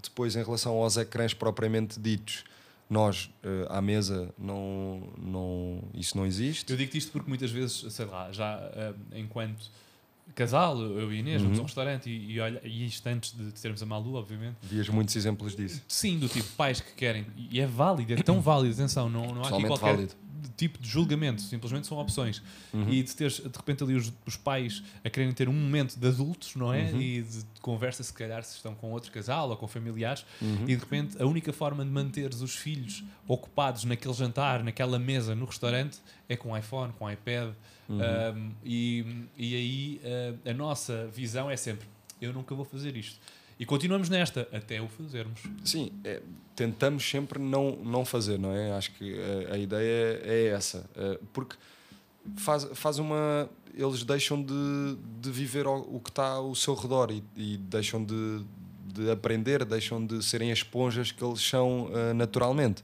[0.02, 2.44] depois, em relação aos ecrãs propriamente ditos,
[2.90, 6.70] nós eh, à mesa não, não, isso não existe.
[6.70, 9.70] Eu digo-te isto porque muitas vezes, sei lá, já ah, enquanto
[10.34, 11.66] casal, eu e Inês, vamos a um Uhum.
[11.66, 14.56] restaurante e, e, olha, e isto antes de termos a Malu, obviamente.
[14.62, 15.82] Vias muitos exemplos disso.
[15.88, 19.42] Sim, do tipo pais que querem, e é válido, é tão válido, atenção, não, não
[19.44, 20.14] há aqui qualquer válido.
[20.48, 22.42] Tipo de julgamento, simplesmente são opções.
[22.72, 22.88] Uhum.
[22.88, 26.06] E de teres de repente ali os, os pais a quererem ter um momento de
[26.06, 26.82] adultos, não é?
[26.84, 27.00] Uhum.
[27.00, 30.64] E de, de conversa, se calhar, se estão com outro casal ou com familiares, Uhum.
[30.64, 35.34] e de repente a única forma de manteres os filhos ocupados naquele jantar, naquela mesa
[35.34, 37.52] no restaurante, é com iPhone, com iPad.
[37.88, 37.98] Uhum.
[37.98, 41.86] Um, e, e aí uh, a nossa visão é sempre:
[42.20, 43.18] eu nunca vou fazer isto.
[43.58, 45.40] E continuamos nesta até o fazermos.
[45.64, 46.20] Sim, é,
[46.56, 48.72] tentamos sempre não, não fazer, não é?
[48.72, 49.14] Acho que
[49.50, 50.88] a, a ideia é essa.
[50.96, 51.56] eh, porque
[52.36, 53.48] faz, faz uma.
[53.72, 58.04] Eles deixam de, de viver o, o que está ao seu redor e, e deixam
[58.04, 58.44] de,
[58.92, 62.82] de aprender, deixam de serem as esponjas que eles são eh, naturalmente.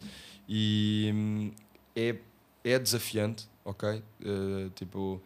[0.49, 1.53] E
[1.95, 2.16] é,
[2.64, 3.89] é desafiante, ok?
[4.25, 5.21] Eh, tipo,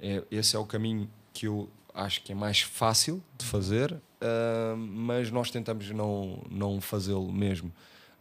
[0.00, 4.74] é, esse é o caminho que eu acho que é mais fácil de fazer, ah,
[4.76, 7.72] mas nós tentamos não, não fazê-lo mesmo.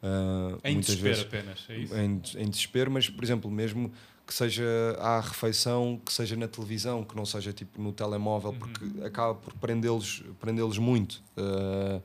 [0.02, 1.66] Ah, Em muitas desespero vezes apenas.
[1.70, 1.96] É isso?
[1.96, 3.92] em, em desespero, mas por exemplo, mesmo
[4.28, 4.64] que seja
[5.00, 8.58] à refeição, que seja na televisão, que não seja tipo no telemóvel, Uhum.
[8.60, 11.22] porque acaba por prendê-los prendê-los muito.
[11.38, 12.02] Ah,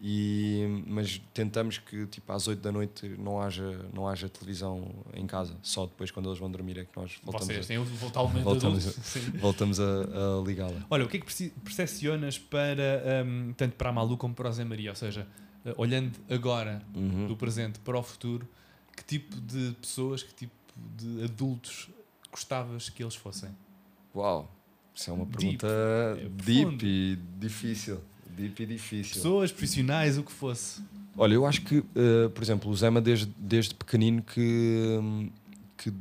[0.00, 5.26] e, mas tentamos que tipo às 8 da noite não haja, não haja televisão em
[5.26, 7.84] casa, só depois quando eles vão dormir é que nós voltamos, Vocês a, têm o
[7.98, 9.38] totalmente voltamos adulto.
[9.38, 10.86] Voltamos a, a ligá-la.
[10.88, 14.48] Olha, o que é que perce- percepcionas para, hum, tanto para a Malu como para
[14.48, 14.90] o Zé Maria?
[14.90, 15.26] Ou seja,
[15.64, 17.26] eh, olhando agora Uhum.
[17.26, 18.48] do presente para o futuro,
[18.96, 20.52] que tipo de pessoas, que tipo
[20.96, 21.88] de adultos
[22.30, 23.50] gostavas que eles fossem?
[24.14, 24.48] Uau,
[24.94, 25.36] isso é uma Deep.
[25.58, 26.86] pergunta É deep, profundo.
[26.86, 28.00] e difícil.
[28.38, 29.14] Deep e difícil.
[29.14, 30.80] Pessoas, profissionais, o que fosse.
[31.16, 35.30] Olha, eu acho que, eh, por exemplo, o Zema desde, desde pequenino que,
[35.76, 35.92] que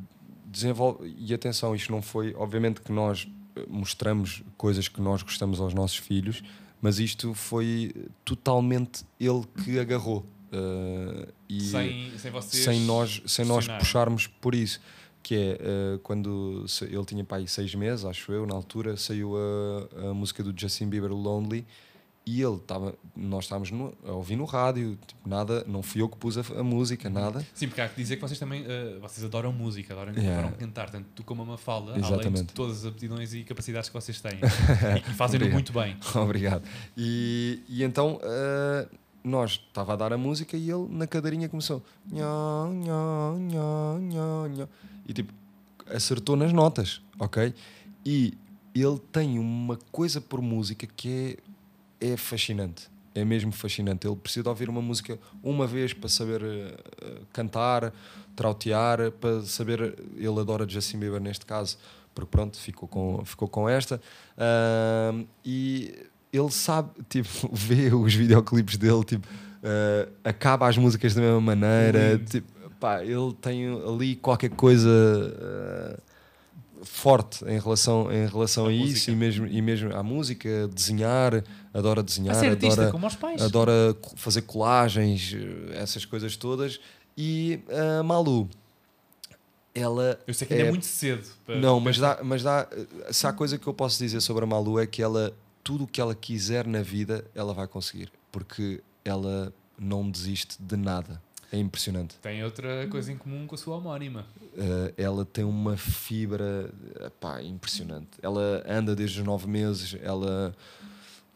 [0.45, 1.13] desenvolve.
[1.17, 2.35] E atenção, isto não foi.
[2.35, 6.43] Obviamente que nós eh, mostramos coisas que nós gostamos aos nossos filhos,
[6.79, 10.23] mas isto foi totalmente ele que agarrou.
[10.51, 12.63] Eh, e sem, sem vocês.
[12.63, 14.79] sem nós, sem nós puxarmos por isso.
[15.23, 20.09] Que é eh, quando ele tinha pai seis meses, acho eu, na altura, saiu a,
[20.09, 21.65] a música do Justin Bieber Lonely
[22.27, 26.09] e ele estava, nós estávamos no- a ouvir no rádio, tipo, nada, não fui eu
[26.09, 27.45] que pus a, a música, nada.
[27.53, 30.39] Sim, porque há que dizer que vocês também uh, vocês adoram música, adoram, Yeah.
[30.41, 32.53] adoram cantar, tanto tu como a Mafalda, além de Exatamente.
[32.53, 34.33] todas as aptidões e capacidades que vocês têm.
[35.07, 35.95] e, e fazem-no muito bem.
[36.15, 36.63] Obrigado.
[36.97, 38.87] E, e então eh,
[39.23, 44.47] nós estava a dar a música e ele na cadeirinha começou nhó, nhó, nhó, nhó,
[44.47, 44.67] nhó.
[45.07, 45.33] e tipo
[45.89, 47.53] acertou nas notas, ok?
[48.05, 48.33] E
[48.75, 51.46] ele tem uma coisa por música que é,
[51.99, 52.89] é fascinante.
[53.15, 54.05] É mesmo fascinante.
[54.07, 57.91] Ele precisa de ouvir uma música uma vez para saber eh, cantar,
[58.35, 59.95] trautear, para saber.
[60.15, 61.77] Ele adora Justin Bieber neste caso,
[62.13, 63.99] porque pronto, ficou com, ficou com esta.
[64.37, 65.95] Ahm, e
[66.31, 69.27] ele sabe, tipo, vê os videoclipes dele, tipo,
[69.63, 72.19] eh, acaba as músicas da mesma maneira.
[72.19, 72.47] Tipo,
[72.79, 74.89] pá, ele tem ali qualquer coisa.
[76.83, 79.11] forte em relação, em relação À a isso música.
[79.11, 81.43] e mesmo, e mesmo à música, desenhar,
[81.77, 83.41] adora A desenhar, ser artista, adora, como aos pais.
[83.41, 86.79] adora fazer colagens, eh, essas coisas todas.
[87.17, 87.59] E
[87.99, 88.49] a Malu,
[89.73, 90.19] ela.
[90.25, 91.27] Eu sei que ainda é, é- muito cedo.
[91.45, 92.67] para- Não, mas dá, mas dá.
[92.71, 95.83] eh, Se há coisa que eu posso dizer sobre a Malu é que ela, tudo
[95.83, 98.11] o que ela quiser na vida, ela vai conseguir.
[98.31, 101.21] Porque ela não desiste de nada.
[101.51, 102.15] É impressionante.
[102.21, 104.25] Tem outra coisa em comum com a sua homónima.
[104.53, 106.69] Uh, ela tem uma fibra
[107.05, 108.09] epá, impressionante.
[108.21, 110.53] Ela anda desde os nove meses, ela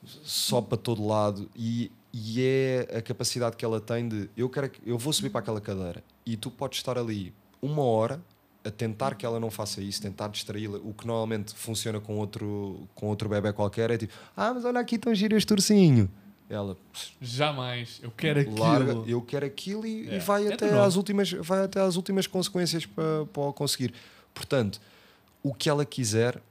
[0.03, 4.69] sobe para todo lado e, e é a capacidade que ela tem de eu quero
[4.69, 8.21] que- eu vou subir para aquela cadeira e tu podes estar ali uma hora
[8.63, 12.87] a tentar que ela não faça isso, tentar distraí-la, o que normalmente funciona com outro,
[12.93, 16.09] com outro bebê qualquer é tipo, ah, mas olha aqui estão giros este ursinho.
[16.49, 16.75] Ela
[17.21, 17.99] Jamais.
[18.03, 18.59] Eu quero aquilo.
[18.59, 20.15] larga, eu quero aquilo e, É.
[20.17, 23.25] e vai, É até às últimas, vai até às últimas consequências para,
[23.55, 23.93] conseguir.
[24.33, 24.81] Portanto,
[25.41, 26.41] o que ela quiser,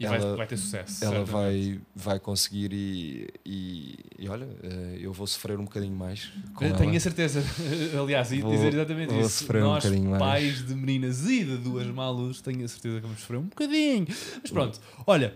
[0.00, 1.04] E vai, ela, vai ter sucesso.
[1.04, 1.32] ela certamente.
[1.32, 6.64] vai, vai conseguir e, e, e olha, eh, eu vou sofrer um bocadinho mais com
[6.64, 6.78] Eu ela.
[6.78, 7.42] Tenho a certeza,
[8.00, 9.40] aliás, e Vou- dizer exatamente vou isso.
[9.40, 10.22] sofrer um Nós, bocadinho mais.
[10.22, 14.06] pais de meninas e de duas malus, tenho a certeza que vamos sofrer um bocadinho.
[14.40, 15.34] Mas pronto, olha,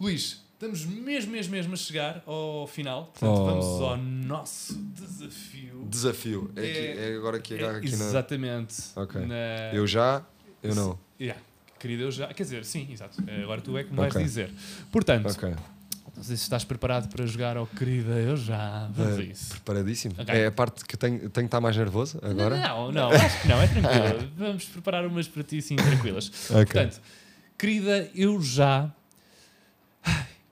[0.00, 3.04] Luís, estamos mesmo, mesmo, mesmo a chegar ao final.
[3.16, 3.44] Portanto, Oh.
[3.44, 5.86] vamos ao nosso desafio.
[5.88, 6.50] Desafio.
[6.56, 8.04] É, É- aqui- é agora que É, agarra aqui na.
[8.04, 8.82] exatamente.
[8.96, 9.20] Ok.
[9.26, 10.24] na- Eu já,
[10.60, 10.98] eu não.
[11.20, 11.40] Yeah.
[11.82, 12.28] Querido, eu já.
[12.32, 13.20] Quer dizer, sim, exato.
[13.42, 14.22] Agora tu é que me vais Ok.
[14.24, 14.48] dizer.
[14.92, 15.24] Portanto,
[16.16, 18.86] não sei se estás preparado para jogar ao querida, eu já.
[18.92, 19.48] Vamos Eh, isso.
[19.50, 20.14] Preparadíssimo.
[20.16, 20.32] Ok.
[20.32, 22.56] É a parte que tenho, tenho que estar mais nervoso agora?
[22.56, 24.30] Não, não, acho que não, é tranquilo.
[24.38, 26.30] Vamos preparar umas para ti, sim, tranquilas.
[26.50, 26.66] Ok.
[26.66, 27.00] Portanto,
[27.58, 28.88] querida, eu já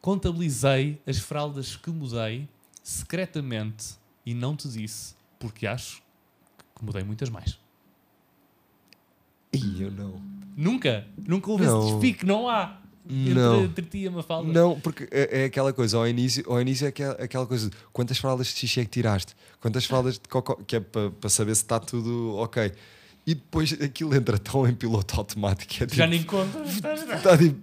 [0.01, 2.49] contabilizei as fraldas que mudei
[2.83, 3.95] secretamente
[4.27, 6.03] e não te disse, porque acho
[6.77, 7.57] que mudei muitas mais.
[9.53, 10.30] Ih, eu não.
[10.61, 11.81] Nunca, nunca houve Não.
[11.81, 12.77] esse despique, não há.
[13.09, 13.65] Entre, Não.
[13.65, 14.53] entre ti e a Mafalda.
[14.53, 17.77] Não, porque é, é aquela coisa, ao início, ao início é aquela, aquela coisa de
[17.95, 19.35] quantas fraldas de xixi é que tiraste?
[19.59, 20.57] Quantas fraldas de cocó?
[20.67, 22.71] Que é para saber se está tudo ok.
[23.27, 25.73] E depois aquilo entra tão em piloto automático.
[25.75, 26.75] É tipo, Já nem contas.
[26.77, 27.59] Está tipo,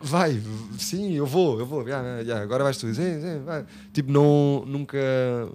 [0.00, 0.40] vai,
[0.78, 3.64] sim, eu vou, eu vou, já, já, agora vais tu, sim, sim, vai.
[3.92, 4.98] Tipo, não, nunca,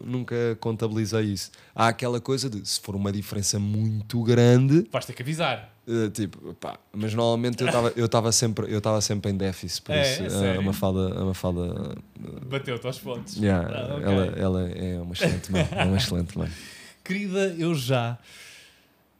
[0.04, 1.52] nunca contabilizei isso.
[1.76, 5.70] Há aquela coisa de se for uma diferença muito grande, Vais ter que avisar.
[5.88, 10.02] Uh, tipo, pá, mas normalmente eu estava eu sempre eu sempre em déficit por É,
[10.02, 10.62] isso é a?
[10.62, 11.96] Mafalda a Mafalda
[12.48, 13.36] Bateu-te aos pontos.
[13.38, 14.06] yeah, Ah, ok.
[14.06, 16.50] ela, ela é uma excelente mãe é uma excelente mãe
[17.04, 18.20] Querida, eu já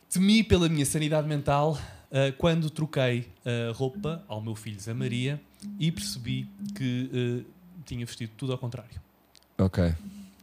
[0.08, 1.80] temi pela minha sanidade mental
[2.12, 5.42] ah, quando troquei a roupa ao meu filho Zé Maria
[5.80, 7.52] e percebi que ah,
[7.86, 9.00] tinha vestido tudo ao contrário.
[9.58, 9.94] ok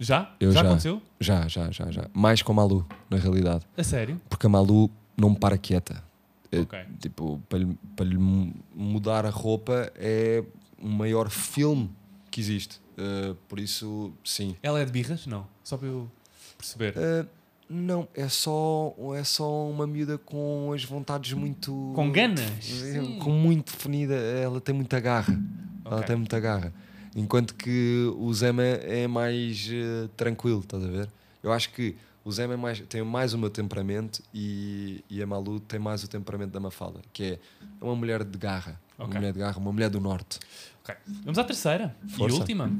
[0.00, 0.34] Já?
[0.40, 0.60] Já, já.
[0.60, 1.02] aconteceu?
[1.20, 4.20] já já já já mais com a Malu na realidade A sério?
[4.28, 6.02] porque a Malu não para quieta
[6.50, 6.78] É, Ok.
[7.00, 10.42] tipo para lhe, para lhe mu- mudar a roupa é
[10.80, 11.90] o maior filme
[12.30, 15.24] que existe Uh, por isso sim Ela é de birras?
[15.24, 15.46] Não.
[15.62, 16.10] Só para eu
[16.56, 16.94] perceber.
[16.96, 17.28] Uh,
[17.68, 21.92] não, é só, é só uma miúda com as vontades muito.
[21.94, 22.40] Com ganas?
[22.84, 23.18] É.
[23.18, 24.14] Com muito definida.
[24.14, 25.38] Ela tem muita garra.
[25.84, 26.06] Ela Ok.
[26.06, 26.72] tem muita garra.
[27.16, 31.08] Enquanto que o Zema é mais eh, tranquilo, estás a ver?
[31.42, 35.26] Eu acho que o Zema é mais, tem mais o meu temperamento e, e a
[35.26, 37.38] Malu tem mais o temperamento da Mafalda, que é
[37.80, 38.78] uma mulher de garra.
[38.98, 39.18] Uma Ok.
[39.18, 40.38] mulher de garra, uma mulher do norte.
[40.82, 40.94] Ok.
[41.24, 42.36] Vamos à terceira e Força.
[42.36, 42.70] última.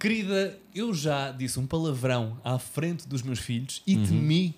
[0.00, 4.54] Querida, eu já disse um palavrão à frente dos meus filhos e temi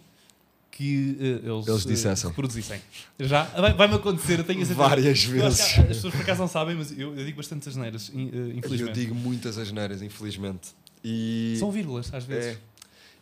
[0.71, 2.31] que eh, eles, Eles eh, dissessem.
[2.31, 2.81] reproduzissem.
[3.19, 4.89] Já vai- vai-me acontecer, eu tenho a certeza.
[4.89, 5.61] Várias Eu vezes.
[5.79, 8.95] As pessoas por acaso não sabem, mas eu, eu digo bastante asneiras, eh, Eu infelizmente.
[8.95, 10.71] digo muitas asneiras, infelizmente.
[11.05, 11.57] E...
[11.59, 12.57] São vírgulas, às vezes.
[12.57, 12.59] É.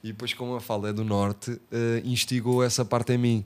[0.05, 3.45] E depois, como a fala é do norte, eh, instigou essa parte em mim.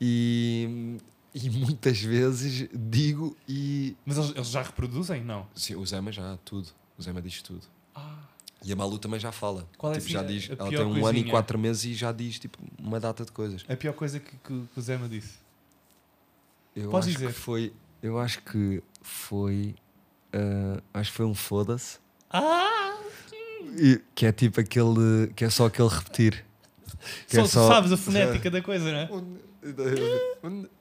[0.00, 0.96] E,
[1.34, 3.94] e muitas vezes digo e.
[4.06, 5.22] Mas eles, eles já reproduzem?
[5.24, 5.46] Não.
[5.54, 6.68] Sim, o Zema já, tudo.
[6.96, 7.62] O Zema diz tudo.
[7.94, 8.18] Ah,
[8.64, 9.68] E a Malu também já fala.
[9.76, 10.50] Qual é, tipo, assim, já a- diz.
[10.50, 11.30] a Ela pior tem um ano e coisinha?
[11.30, 13.64] quatro meses e já diz tipo uma data de coisas.
[13.68, 15.38] A pior coisa que, que, que o Zé me disse.
[16.74, 17.32] Eu Podes acho dizer.
[17.34, 17.72] que foi.
[18.02, 19.74] Eu acho que foi.
[20.32, 21.98] ah, acho que foi um foda-se.
[22.30, 22.96] Ah!
[23.78, 25.28] E- Que é tipo aquele.
[25.36, 26.44] Que é só aquele repetir.
[27.26, 29.08] Que Só, é tu sabes a fonética da coisa, não é?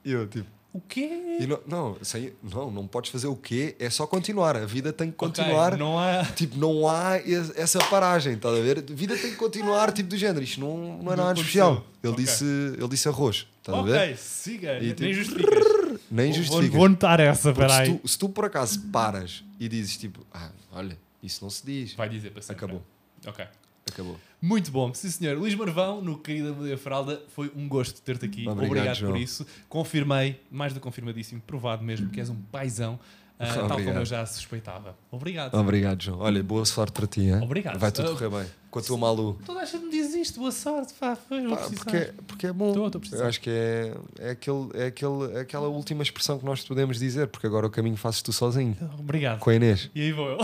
[0.06, 0.48] E eu tipo.
[0.74, 1.10] O quê?
[1.48, 3.76] não, não, sem, não, não podes fazer o quê?
[3.78, 4.56] É só continuar.
[4.56, 5.78] A vida tem que continuar.
[5.78, 6.24] não há.
[6.24, 8.78] Tipo, não há es- essa paragem, estás a ver?
[8.80, 10.42] A vida tem que continuar, tipo do género.
[10.44, 11.42] Isto não, não é Não nada aconteceu.
[11.44, 11.86] especial.
[12.02, 12.24] Ele, Ok.
[12.24, 12.46] disse,
[12.78, 13.98] ele disse arroz, estás a ver?
[13.98, 14.78] Ok, siga.
[14.78, 15.82] E Nem tipo- justificas.
[16.10, 16.78] Nem Vou, justifica.
[16.78, 17.98] vou notar essa, Porque se peraí.
[18.00, 21.94] tu, se tu por acaso paras e dizes tipo, ah, olha, isso não se diz,
[21.96, 22.64] Vai dizer para sempre.
[22.66, 22.82] Acabou.
[23.28, 23.46] Ok.
[23.90, 24.18] Acabou.
[24.42, 25.38] Muito bom, sim senhor.
[25.38, 28.48] Luís Marvão, no Querida Meia Fralda, foi um gosto ter-te aqui.
[28.48, 29.12] Obrigado, Obrigado, João.
[29.14, 29.46] por isso.
[29.70, 33.00] Confirmei, mais do que confirmadíssimo, provado mesmo, que és um paizão,
[33.38, 34.96] ah, tal como eu já suspeitava.
[35.12, 35.54] Obrigado.
[35.56, 36.20] Obrigado, João.
[36.20, 37.40] Olha, boa sorte para ti, hein?
[37.42, 37.78] Obrigado.
[37.80, 38.46] Vai tudo Ah, correr bem.
[38.72, 39.40] Com a tua Malu.
[39.46, 42.54] Toda a gente me diz isto, boa sorte, pá, pois Pá, porque, é- porque é
[42.54, 42.86] bom.
[42.88, 43.24] A precisar.
[43.24, 46.98] Eu acho que é, é, aquele, é, aquele, é aquela última expressão que nós podemos
[46.98, 48.76] dizer, porque agora o caminho fazes tu sozinho.
[48.98, 49.40] Obrigado.
[49.40, 49.90] Com a Inês.
[49.94, 50.38] E aí vou eu.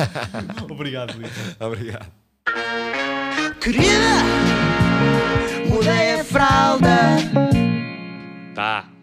[0.70, 1.30] Obrigado, Luís.
[1.60, 2.23] Obrigado.
[3.64, 4.22] Querida,
[5.70, 7.16] mudei a fralda.
[8.54, 8.93] Tá.